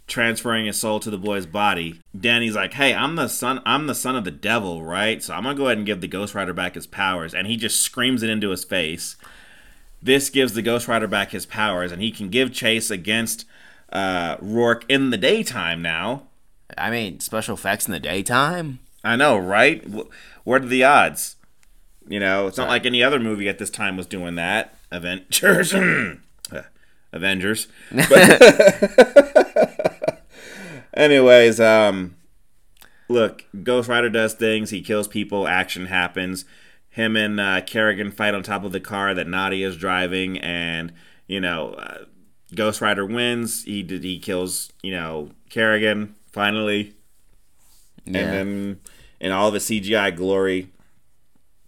transferring 0.05 0.67
his 0.67 0.79
soul 0.79 0.99
to 0.99 1.09
the 1.09 1.17
boy's 1.17 1.47
body, 1.47 1.99
Danny's 2.15 2.55
like, 2.55 2.73
"Hey, 2.73 2.93
I'm 2.93 3.15
the 3.15 3.29
son. 3.29 3.63
I'm 3.65 3.87
the 3.87 3.95
son 3.95 4.15
of 4.15 4.25
the 4.25 4.31
devil, 4.31 4.83
right? 4.83 5.23
So 5.23 5.33
I'm 5.33 5.41
gonna 5.41 5.55
go 5.55 5.65
ahead 5.65 5.79
and 5.79 5.87
give 5.87 6.01
the 6.01 6.07
Ghost 6.07 6.35
Rider 6.35 6.53
back 6.53 6.75
his 6.75 6.85
powers." 6.85 7.33
And 7.33 7.47
he 7.47 7.57
just 7.57 7.79
screams 7.79 8.21
it 8.21 8.29
into 8.29 8.51
his 8.51 8.63
face. 8.63 9.17
This 9.99 10.29
gives 10.29 10.53
the 10.53 10.61
Ghost 10.61 10.87
Rider 10.87 11.07
back 11.07 11.31
his 11.31 11.47
powers, 11.47 11.91
and 11.91 11.99
he 11.99 12.11
can 12.11 12.29
give 12.29 12.53
chase 12.53 12.91
against 12.91 13.45
uh, 13.91 14.37
Roarke 14.37 14.83
in 14.87 15.09
the 15.09 15.17
daytime 15.17 15.81
now. 15.81 16.28
I 16.77 16.89
mean, 16.91 17.19
special 17.19 17.55
effects 17.55 17.87
in 17.87 17.91
the 17.91 17.99
daytime. 17.99 18.79
I 19.03 19.15
know, 19.15 19.37
right? 19.37 19.83
Wh- 19.85 20.09
What 20.45 20.63
are 20.63 20.67
the 20.67 20.83
odds? 20.83 21.35
You 22.07 22.19
know, 22.19 22.47
it's 22.47 22.57
not 22.57 22.69
like 22.69 22.85
any 22.85 23.03
other 23.03 23.19
movie 23.19 23.49
at 23.49 23.59
this 23.59 23.69
time 23.69 23.97
was 23.97 24.07
doing 24.07 24.35
that. 24.35 24.75
Avengers, 24.91 25.73
Avengers. 27.13 27.67
But 27.91 28.41
anyways, 30.93 31.59
um, 31.59 32.15
look, 33.07 33.45
Ghost 33.63 33.89
Rider 33.89 34.09
does 34.09 34.33
things. 34.33 34.69
He 34.71 34.81
kills 34.81 35.07
people. 35.07 35.47
Action 35.47 35.87
happens. 35.87 36.45
Him 36.89 37.15
and 37.15 37.39
uh, 37.39 37.61
Carrigan 37.61 38.11
fight 38.11 38.33
on 38.33 38.43
top 38.43 38.63
of 38.63 38.71
the 38.71 38.79
car 38.79 39.13
that 39.13 39.27
Nadia 39.27 39.67
is 39.67 39.77
driving, 39.77 40.37
and 40.39 40.91
you 41.27 41.39
know, 41.39 41.71
uh, 41.73 42.05
Ghost 42.55 42.81
Rider 42.81 43.05
wins. 43.05 43.63
He 43.65 43.83
did. 43.83 44.03
He 44.03 44.19
kills. 44.19 44.71
You 44.81 44.93
know, 44.93 45.29
Carrigan 45.49 46.15
finally 46.31 46.93
and 48.05 48.15
then 48.15 48.79
in 49.19 49.31
all 49.31 49.47
of 49.49 49.53
his 49.53 49.63
CGI 49.65 50.15
glory, 50.15 50.69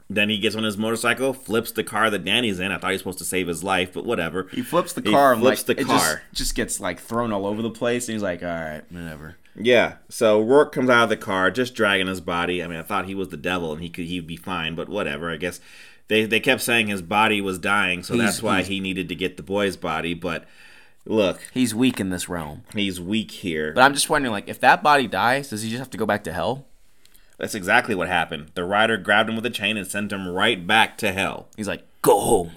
then 0.10 0.30
he 0.30 0.38
gets 0.40 0.56
on 0.56 0.64
his 0.64 0.78
motorcycle, 0.78 1.34
flips 1.34 1.72
the 1.72 1.84
car 1.84 2.10
that 2.10 2.26
Danny's 2.26 2.60
in. 2.60 2.72
I 2.72 2.78
thought 2.78 2.88
he 2.90 2.94
was 2.94 3.02
supposed 3.02 3.20
to 3.20 3.26
save 3.26 3.48
his 3.48 3.64
life, 3.64 3.94
but 3.94 4.06
whatever. 4.06 4.48
He 4.52 4.62
flips 4.62 4.94
the 4.94 5.02
He 5.02 5.12
car. 5.12 5.34
and, 5.34 5.42
flips 5.42 5.68
like, 5.68 5.78
the 5.78 5.82
it 5.84 5.88
just- 5.88 6.06
car. 6.06 6.22
Just, 6.34 6.56
gets 6.56 6.80
like 6.80 7.00
thrown 7.00 7.32
all 7.32 7.46
over 7.46 7.62
the 7.62 7.70
place, 7.70 8.08
and 8.08 8.14
he's 8.14 8.24
like, 8.24 8.42
"All 8.44 8.50
right, 8.50 8.82
whatever." 8.92 9.36
Yeah. 9.56 9.96
So 10.10 10.44
Roarke 10.44 10.72
comes 10.72 10.90
out 10.90 11.04
of 11.04 11.10
the 11.10 11.18
car, 11.18 11.52
just 11.52 11.76
dragging 11.76 12.08
his 12.08 12.22
body. 12.22 12.64
I 12.64 12.68
mean, 12.68 12.80
I 12.80 12.84
thought 12.84 13.06
he 13.06 13.16
was 13.16 13.30
the 13.30 13.38
devil 13.38 13.74
and 13.74 13.82
he 13.82 13.90
could 13.90 14.06
he'd 14.06 14.26
be 14.28 14.38
fine, 14.38 14.76
but 14.76 14.88
whatever. 14.90 15.30
I 15.30 15.36
guess 15.38 15.60
they 16.08 16.26
they 16.26 16.40
kept 16.40 16.62
saying 16.62 16.88
his 16.88 17.02
body 17.02 17.40
was 17.42 17.60
dying, 17.60 18.02
so 18.04 18.14
He's- 18.14 18.26
that's 18.26 18.44
why 18.44 18.64
he 18.64 18.80
needed 18.80 19.08
to 19.10 19.16
get 19.16 19.38
the 19.38 19.44
boy's 19.44 19.76
body. 19.78 20.14
But 20.14 20.46
look, 21.06 21.40
He's 21.54 21.74
weak 21.76 22.00
in 22.00 22.10
this 22.10 22.30
realm. 22.30 22.64
he's 22.74 23.00
weak 23.02 23.32
here. 23.32 23.74
But 23.74 23.82
I'm 23.82 23.94
just 23.94 24.10
wondering, 24.10 24.32
like, 24.32 24.48
if 24.48 24.60
that 24.60 24.84
body 24.84 25.08
dies, 25.08 25.50
does 25.50 25.62
he 25.64 25.70
just 25.70 25.80
have 25.80 25.90
to 25.92 25.98
go 25.98 26.06
back 26.06 26.24
to 26.26 26.34
hell? 26.34 26.68
That's 27.38 27.56
exactly 27.56 27.96
what 27.96 28.08
happened. 28.08 28.52
The 28.54 28.64
rider 28.64 28.98
grabbed 28.98 29.30
him 29.30 29.36
with 29.36 29.46
a 29.46 29.50
chain 29.50 29.76
and 29.78 29.88
sent 29.88 30.12
him 30.12 30.28
right 30.28 30.66
back 30.68 30.98
to 31.00 31.12
hell. 31.12 31.48
He's 31.58 31.68
like, 31.68 31.84
"Go 32.04 32.20
home." 32.20 32.52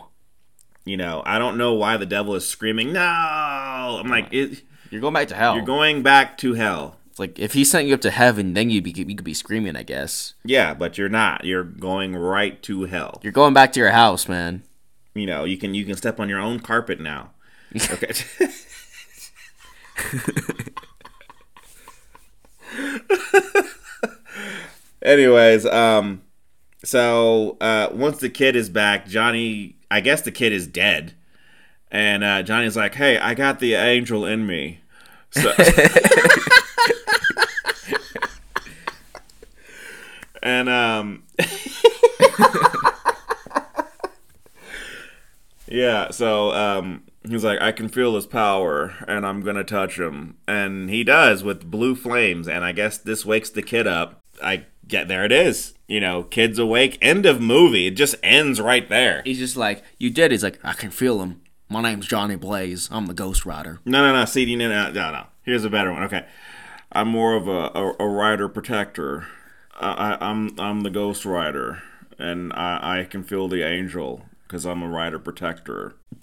You 0.84 0.98
know, 0.98 1.22
I 1.24 1.38
don't 1.38 1.56
know 1.56 1.72
why 1.72 1.96
the 1.96 2.04
devil 2.04 2.34
is 2.34 2.46
screaming, 2.46 2.92
no! 2.92 3.00
I'm 3.00 4.08
like, 4.10 4.28
it, 4.30 4.60
You're 4.90 5.00
going 5.00 5.14
back 5.14 5.28
to 5.28 5.34
hell. 5.34 5.56
you're 5.56 5.64
going 5.64 6.02
back 6.02 6.36
to 6.38 6.52
hell. 6.52 6.98
It's 7.08 7.18
like 7.18 7.38
if 7.38 7.54
he 7.54 7.64
sent 7.64 7.86
you 7.88 7.94
up 7.94 8.02
to 8.02 8.10
heaven, 8.10 8.52
then 8.52 8.68
you'd 8.68 8.84
be 8.84 8.90
you 8.90 9.14
could 9.16 9.24
be 9.24 9.32
screaming, 9.32 9.76
I 9.76 9.84
guess. 9.84 10.34
Yeah, 10.44 10.74
but 10.74 10.98
you're 10.98 11.08
not. 11.08 11.44
You're 11.44 11.64
going 11.64 12.14
right 12.16 12.60
to 12.64 12.84
hell. 12.84 13.20
You're 13.22 13.32
going 13.32 13.54
back 13.54 13.72
to 13.72 13.80
your 13.80 13.92
house, 13.92 14.28
man. 14.28 14.64
You 15.14 15.24
know, 15.26 15.44
you 15.44 15.56
can 15.56 15.72
you 15.74 15.84
can 15.86 15.96
step 15.96 16.20
on 16.20 16.28
your 16.28 16.40
own 16.40 16.60
carpet 16.60 17.00
now. 17.00 17.30
Okay. 17.76 18.12
Anyways, 25.02 25.66
um 25.66 26.22
so 26.84 27.56
uh 27.60 27.88
once 27.92 28.18
the 28.18 28.30
kid 28.30 28.56
is 28.56 28.68
back, 28.68 29.06
Johnny 29.06 29.76
I 29.90 30.00
guess 30.00 30.22
the 30.22 30.32
kid 30.32 30.52
is 30.52 30.66
dead. 30.66 31.14
And 31.90 32.24
uh 32.24 32.42
Johnny's 32.42 32.76
like, 32.76 32.94
"Hey, 32.94 33.18
I 33.18 33.34
got 33.34 33.60
the 33.60 33.74
angel 33.74 34.24
in 34.26 34.46
me." 34.46 34.80
So 35.30 35.52
And 40.42 40.68
um 40.68 41.22
Yeah, 45.66 46.10
so 46.10 46.52
um 46.52 47.04
he's 47.28 47.44
like 47.44 47.60
I 47.60 47.72
can 47.72 47.88
feel 47.88 48.14
his 48.14 48.26
power 48.26 48.94
and 49.06 49.26
I'm 49.26 49.40
going 49.40 49.56
to 49.56 49.64
touch 49.64 49.98
him. 49.98 50.36
And 50.46 50.90
he 50.90 51.04
does 51.04 51.42
with 51.42 51.70
blue 51.70 51.94
flames 51.94 52.48
and 52.48 52.64
I 52.64 52.72
guess 52.72 52.98
this 52.98 53.24
wakes 53.24 53.50
the 53.50 53.62
kid 53.62 53.86
up. 53.86 54.20
I 54.42 54.66
get 54.86 55.08
there 55.08 55.24
it 55.24 55.32
is. 55.32 55.74
You 55.86 56.00
know, 56.00 56.22
kids 56.22 56.58
awake, 56.58 56.98
end 57.00 57.26
of 57.26 57.40
movie. 57.40 57.86
It 57.86 57.92
just 57.92 58.16
ends 58.22 58.60
right 58.60 58.88
there. 58.88 59.22
He's 59.24 59.38
just 59.38 59.56
like, 59.56 59.82
"You 59.98 60.10
did." 60.10 60.30
He's 60.30 60.42
like, 60.42 60.58
"I 60.64 60.72
can 60.72 60.90
feel 60.90 61.20
him. 61.22 61.42
My 61.68 61.82
name's 61.82 62.06
Johnny 62.06 62.36
Blaze. 62.36 62.88
I'm 62.90 63.06
the 63.06 63.14
Ghost 63.14 63.44
Rider." 63.44 63.80
No, 63.84 64.06
no, 64.06 64.18
no, 64.18 64.24
CD, 64.24 64.56
no, 64.56 64.68
no, 64.68 64.90
no, 64.90 65.10
no. 65.12 65.26
Here's 65.42 65.64
a 65.64 65.70
better 65.70 65.92
one. 65.92 66.02
Okay. 66.04 66.24
I'm 66.90 67.08
more 67.08 67.34
of 67.34 67.48
a, 67.48 67.70
a, 67.74 67.94
a 68.00 68.08
rider 68.08 68.48
protector. 68.48 69.26
I, 69.78 69.90
I, 69.90 70.30
I'm 70.30 70.58
I'm 70.58 70.82
the 70.82 70.90
ghost 70.90 71.24
rider 71.24 71.82
and 72.18 72.52
I, 72.52 73.00
I 73.00 73.04
can 73.04 73.24
feel 73.24 73.48
the 73.48 73.62
angel 73.62 74.22
because 74.54 74.66
I'm 74.66 74.84
a 74.84 74.88
rider 74.88 75.18
protector. 75.18 75.96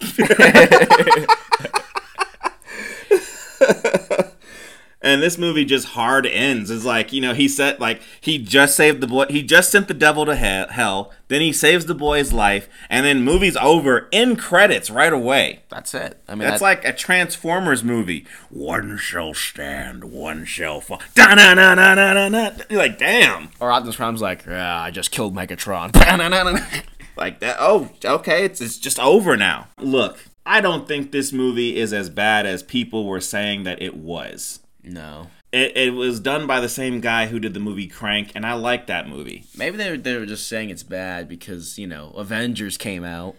and 5.02 5.22
this 5.22 5.36
movie 5.36 5.66
just 5.66 5.88
hard 5.88 6.24
ends. 6.24 6.70
It's 6.70 6.86
like 6.86 7.12
you 7.12 7.20
know 7.20 7.34
he 7.34 7.46
said 7.46 7.78
like 7.78 8.00
he 8.22 8.38
just 8.38 8.74
saved 8.74 9.02
the 9.02 9.06
boy. 9.06 9.26
He 9.28 9.42
just 9.42 9.70
sent 9.70 9.86
the 9.86 9.92
devil 9.92 10.24
to 10.24 10.34
hell. 10.34 11.12
Then 11.28 11.42
he 11.42 11.52
saves 11.52 11.84
the 11.84 11.94
boy's 11.94 12.32
life, 12.32 12.70
and 12.88 13.04
then 13.04 13.22
movie's 13.22 13.58
over 13.58 14.08
in 14.12 14.36
credits 14.36 14.88
right 14.88 15.12
away. 15.12 15.64
That's 15.68 15.92
it. 15.92 16.22
I 16.26 16.34
mean, 16.34 16.48
That's 16.48 16.60
that- 16.60 16.64
like 16.64 16.84
a 16.86 16.94
Transformers 16.94 17.84
movie. 17.84 18.24
One 18.48 18.96
shall 18.96 19.34
stand, 19.34 20.04
one 20.04 20.46
shall 20.46 20.80
fall. 20.80 21.02
Da 21.14 21.34
na 21.34 21.52
na 21.52 21.74
na 21.74 21.94
na 21.94 22.14
na 22.14 22.28
na. 22.30 22.50
You're 22.70 22.78
like, 22.78 22.96
damn. 22.96 23.50
or 23.60 23.70
Optimus 23.70 23.96
Prime's 23.96 24.22
like, 24.22 24.46
"Yeah, 24.46 24.80
I 24.80 24.90
just 24.90 25.10
killed 25.10 25.34
Megatron." 25.36 25.92
Like 27.16 27.40
that. 27.40 27.56
Oh, 27.58 27.90
okay. 28.04 28.44
It's 28.44 28.60
it's 28.60 28.78
just 28.78 28.98
over 28.98 29.36
now. 29.36 29.68
Look, 29.78 30.24
I 30.46 30.60
don't 30.60 30.88
think 30.88 31.12
this 31.12 31.32
movie 31.32 31.76
is 31.76 31.92
as 31.92 32.10
bad 32.10 32.46
as 32.46 32.62
people 32.62 33.06
were 33.06 33.20
saying 33.20 33.64
that 33.64 33.80
it 33.82 33.96
was. 33.96 34.60
no, 34.82 35.28
It, 35.52 35.76
it 35.76 35.94
was 35.94 36.18
done 36.20 36.46
by 36.46 36.58
the 36.60 36.68
same 36.68 37.00
guy 37.00 37.26
who 37.26 37.38
did 37.38 37.54
the 37.54 37.60
movie 37.60 37.86
Crank, 37.86 38.32
and 38.34 38.44
I 38.46 38.54
like 38.54 38.86
that 38.86 39.08
movie. 39.08 39.44
maybe 39.56 39.76
they 39.76 39.90
were, 39.90 39.96
they 39.96 40.16
were 40.16 40.26
just 40.26 40.48
saying 40.48 40.70
it's 40.70 40.82
bad 40.82 41.28
because 41.28 41.78
you 41.78 41.86
know 41.86 42.10
Avengers 42.16 42.76
came 42.76 43.04
out. 43.04 43.36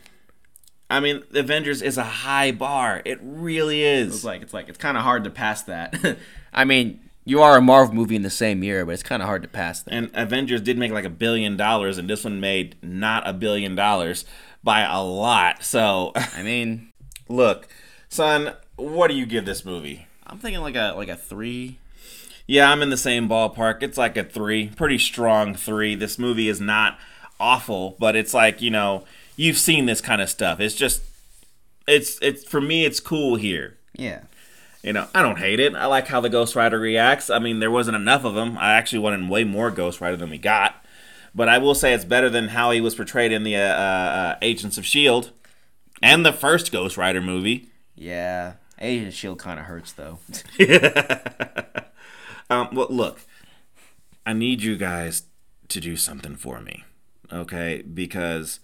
I 0.89 0.99
mean, 0.99 1.23
Avengers 1.33 1.81
is 1.81 1.97
a 1.97 2.03
high 2.03 2.51
bar. 2.51 3.01
It 3.03 3.17
really 3.21 3.83
is. 3.83 4.15
It's 4.15 4.23
like 4.23 4.41
it's 4.43 4.53
like 4.53 4.69
it's 4.69 4.77
kind 4.77 4.95
of 4.95 5.03
hard 5.03 5.23
to 5.23 5.29
pass 5.31 5.63
that. 5.63 6.17
I 6.53 6.65
mean, 6.65 6.99
you 7.25 7.41
are 7.41 7.57
a 7.57 7.61
Marvel 7.61 7.95
movie 7.95 8.15
in 8.15 8.21
the 8.21 8.29
same 8.29 8.63
year, 8.63 8.85
but 8.85 8.91
it's 8.91 9.03
kind 9.03 9.21
of 9.21 9.27
hard 9.27 9.43
to 9.43 9.47
pass 9.47 9.81
that. 9.81 9.93
And 9.93 10.11
Avengers 10.13 10.61
did 10.61 10.77
make 10.77 10.91
like 10.91 11.05
a 11.05 11.09
billion 11.09 11.55
dollars, 11.55 11.97
and 11.97 12.09
this 12.09 12.23
one 12.23 12.39
made 12.39 12.75
not 12.81 13.27
a 13.27 13.33
billion 13.33 13.75
dollars 13.75 14.25
by 14.63 14.81
a 14.81 15.01
lot. 15.01 15.63
So, 15.63 16.11
I 16.15 16.43
mean, 16.43 16.91
look, 17.29 17.67
son, 18.09 18.53
what 18.75 19.07
do 19.07 19.13
you 19.15 19.25
give 19.25 19.45
this 19.45 19.63
movie? 19.63 20.07
I'm 20.25 20.37
thinking 20.37 20.61
like 20.61 20.75
a 20.75 20.93
like 20.95 21.09
a 21.09 21.15
three. 21.15 21.77
Yeah, 22.45 22.69
I'm 22.69 22.81
in 22.81 22.89
the 22.89 22.97
same 22.97 23.29
ballpark. 23.29 23.81
It's 23.83 23.97
like 23.97 24.17
a 24.17 24.23
three, 24.23 24.69
pretty 24.69 24.97
strong 24.97 25.55
three. 25.55 25.95
This 25.95 26.19
movie 26.19 26.49
is 26.49 26.59
not 26.59 26.99
awful, 27.39 27.95
but 27.99 28.15
it's 28.15 28.33
like 28.33 28.61
you 28.61 28.69
know 28.69 29.05
you've 29.37 29.57
seen 29.57 29.85
this 29.85 30.01
kind 30.01 30.21
of 30.21 30.29
stuff. 30.29 30.59
It's 30.59 30.75
just, 30.75 31.03
it's 31.87 32.19
it's 32.21 32.43
for 32.43 32.59
me, 32.59 32.85
it's 32.85 32.99
cool 32.99 33.35
here. 33.35 33.77
Yeah. 33.95 34.21
You 34.83 34.93
know, 34.93 35.07
I 35.15 35.21
don't 35.21 35.39
hate 35.39 35.59
it. 35.59 35.75
I 35.75 35.85
like 35.85 36.07
how 36.07 36.19
the 36.19 36.29
Ghost 36.29 36.55
Rider 36.55 36.77
reacts. 36.77 37.29
I 37.29 37.39
mean, 37.39 37.59
there 37.59 37.71
wasn't 37.71 37.95
enough 37.95 38.25
of 38.25 38.35
him. 38.35 38.57
I 38.57 38.73
actually 38.73 38.99
wanted 38.99 39.29
way 39.29 39.45
more 39.45 39.71
Ghost 39.71 40.01
Rider 40.01 40.17
than 40.17 40.29
we 40.29 40.37
got. 40.37 40.85
But 41.33 41.49
I 41.49 41.57
will 41.57 41.73
say 41.73 41.93
it's 41.93 42.05
better 42.05 42.29
than 42.29 42.49
how 42.49 42.71
he 42.71 42.81
was 42.81 42.93
portrayed 42.93 43.31
in 43.31 43.43
the 43.43 43.55
uh, 43.55 43.59
uh, 43.59 44.37
Agents 44.41 44.77
of 44.77 44.83
S.H.I.E.L.D. 44.83 45.29
and 46.01 46.25
the 46.25 46.33
first 46.33 46.71
Ghost 46.71 46.97
Rider 46.97 47.21
movie. 47.21 47.69
Yeah. 47.95 48.53
Agents 48.79 49.15
of 49.15 49.19
Shield 49.19 49.39
kind 49.39 49.59
of 49.59 49.65
hurts 49.65 49.93
though. 49.93 50.19
Um, 52.49 52.69
well, 52.73 52.87
look, 52.89 53.21
I 54.25 54.33
need 54.33 54.61
you 54.61 54.75
guys 54.77 55.23
to 55.69 55.79
do 55.79 55.95
something 55.95 56.35
for 56.35 56.61
me, 56.61 56.83
okay? 57.31 57.81
Because, 57.81 58.59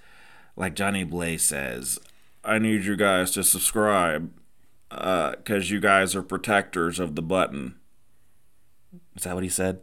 like 0.55 0.75
Johnny 0.75 1.03
Blaze 1.03 1.43
says, 1.43 1.97
I 2.43 2.59
need 2.59 2.83
you 2.83 2.95
guys 2.95 3.31
to 3.31 3.43
subscribe 3.43 4.31
because 4.89 5.69
you 5.69 5.79
guys 5.79 6.15
are 6.15 6.23
protectors 6.23 6.99
of 6.99 7.15
the 7.15 7.21
button. 7.21 7.75
Is 9.15 9.23
that 9.23 9.35
what 9.35 9.43
he 9.43 9.49
said? 9.49 9.81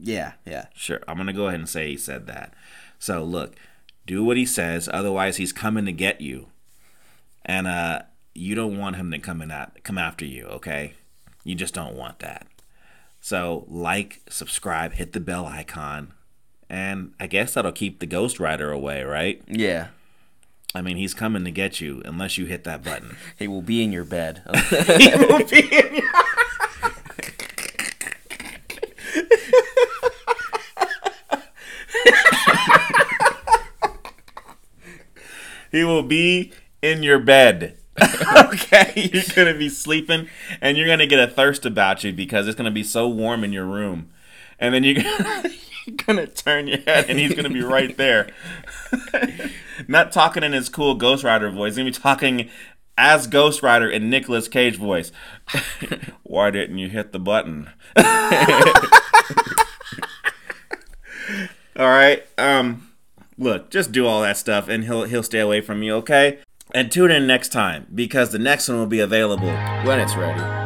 yeah. 0.00 0.32
Yeah. 0.44 0.66
Sure. 0.74 1.00
I'm 1.08 1.16
going 1.16 1.26
to 1.26 1.32
go 1.32 1.46
ahead 1.48 1.60
and 1.60 1.68
say 1.68 1.88
he 1.88 1.96
said 1.96 2.26
that. 2.26 2.52
So, 2.98 3.24
look, 3.24 3.54
do 4.06 4.22
what 4.22 4.36
he 4.36 4.46
says, 4.46 4.88
otherwise, 4.92 5.36
he's 5.36 5.52
coming 5.52 5.84
to 5.86 5.92
get 5.92 6.20
you. 6.20 6.48
And 7.44 7.66
uh, 7.66 8.02
you 8.34 8.54
don't 8.54 8.78
want 8.78 8.96
him 8.96 9.10
to 9.10 9.18
come, 9.18 9.42
in 9.42 9.50
at, 9.50 9.82
come 9.84 9.98
after 9.98 10.24
you, 10.24 10.44
okay? 10.46 10.94
You 11.42 11.54
just 11.54 11.74
don't 11.74 11.96
want 11.96 12.20
that. 12.20 12.46
So, 13.20 13.64
like, 13.68 14.20
subscribe, 14.28 14.94
hit 14.94 15.12
the 15.12 15.20
bell 15.20 15.46
icon, 15.46 16.12
And 16.68 17.14
I 17.18 17.26
guess 17.26 17.54
that'll 17.54 17.72
keep 17.72 18.00
the 18.00 18.06
Ghost 18.06 18.38
Rider 18.38 18.70
away, 18.70 19.02
right? 19.02 19.42
Yeah. 19.46 19.88
I 20.74 20.82
mean, 20.82 20.96
he's 20.96 21.14
coming 21.14 21.44
to 21.44 21.50
get 21.50 21.80
you 21.80 22.02
unless 22.04 22.36
you 22.36 22.46
hit 22.46 22.64
that 22.64 22.82
button. 22.82 23.16
He 23.38 23.46
will 23.48 23.62
be 23.62 23.82
in 23.82 23.92
your 23.92 24.04
bed. 24.04 24.42
he 24.98 25.14
will 25.16 25.44
be 25.44 25.60
in 25.60 25.94
your 25.96 26.10
He 35.70 35.82
will 35.82 36.04
be 36.04 36.52
in 36.82 37.02
your 37.02 37.18
bed. 37.18 37.76
okay, 38.36 39.10
you're 39.12 39.24
gonna 39.34 39.58
be 39.58 39.68
sleeping, 39.68 40.28
and 40.60 40.76
you're 40.76 40.86
gonna 40.86 41.06
get 41.06 41.18
a 41.18 41.26
thirst 41.26 41.66
about 41.66 42.04
you 42.04 42.12
because 42.12 42.46
it's 42.46 42.56
gonna 42.56 42.70
be 42.70 42.84
so 42.84 43.08
warm 43.08 43.42
in 43.42 43.52
your 43.52 43.66
room, 43.66 44.10
and 44.60 44.72
then 44.72 44.84
you're 44.84 45.02
you're 45.02 45.96
gonna 46.06 46.28
turn 46.28 46.68
your 46.68 46.78
head, 46.78 47.06
and 47.08 47.18
he's 47.18 47.34
gonna 47.34 47.50
be 47.50 47.62
right 47.62 47.96
there, 47.96 48.28
not 49.88 50.12
talking 50.12 50.42
in 50.42 50.52
his 50.52 50.68
cool 50.68 50.94
Ghost 50.94 51.24
Rider 51.24 51.50
voice. 51.50 51.72
He's 51.72 51.76
gonna 51.78 51.90
be 51.90 51.92
talking 51.92 52.50
as 52.96 53.26
Ghost 53.26 53.62
Rider 53.62 53.88
in 53.88 54.10
Nicolas 54.10 54.48
Cage 54.48 54.76
voice. 54.76 55.12
Why 56.22 56.50
didn't 56.50 56.78
you 56.78 56.88
hit 56.88 57.12
the 57.12 57.18
button? 57.18 57.70
all 61.76 61.88
right. 61.88 62.24
Um 62.38 62.90
look, 63.38 63.70
just 63.70 63.92
do 63.92 64.06
all 64.06 64.22
that 64.22 64.36
stuff 64.36 64.68
and 64.68 64.84
he'll 64.84 65.04
he'll 65.04 65.22
stay 65.22 65.40
away 65.40 65.60
from 65.60 65.82
you, 65.82 65.94
okay? 65.96 66.38
And 66.72 66.90
tune 66.90 67.10
in 67.10 67.26
next 67.26 67.50
time 67.50 67.86
because 67.94 68.30
the 68.30 68.38
next 68.38 68.68
one 68.68 68.78
will 68.78 68.86
be 68.86 69.00
available 69.00 69.52
when 69.84 70.00
it's 70.00 70.16
ready. 70.16 70.63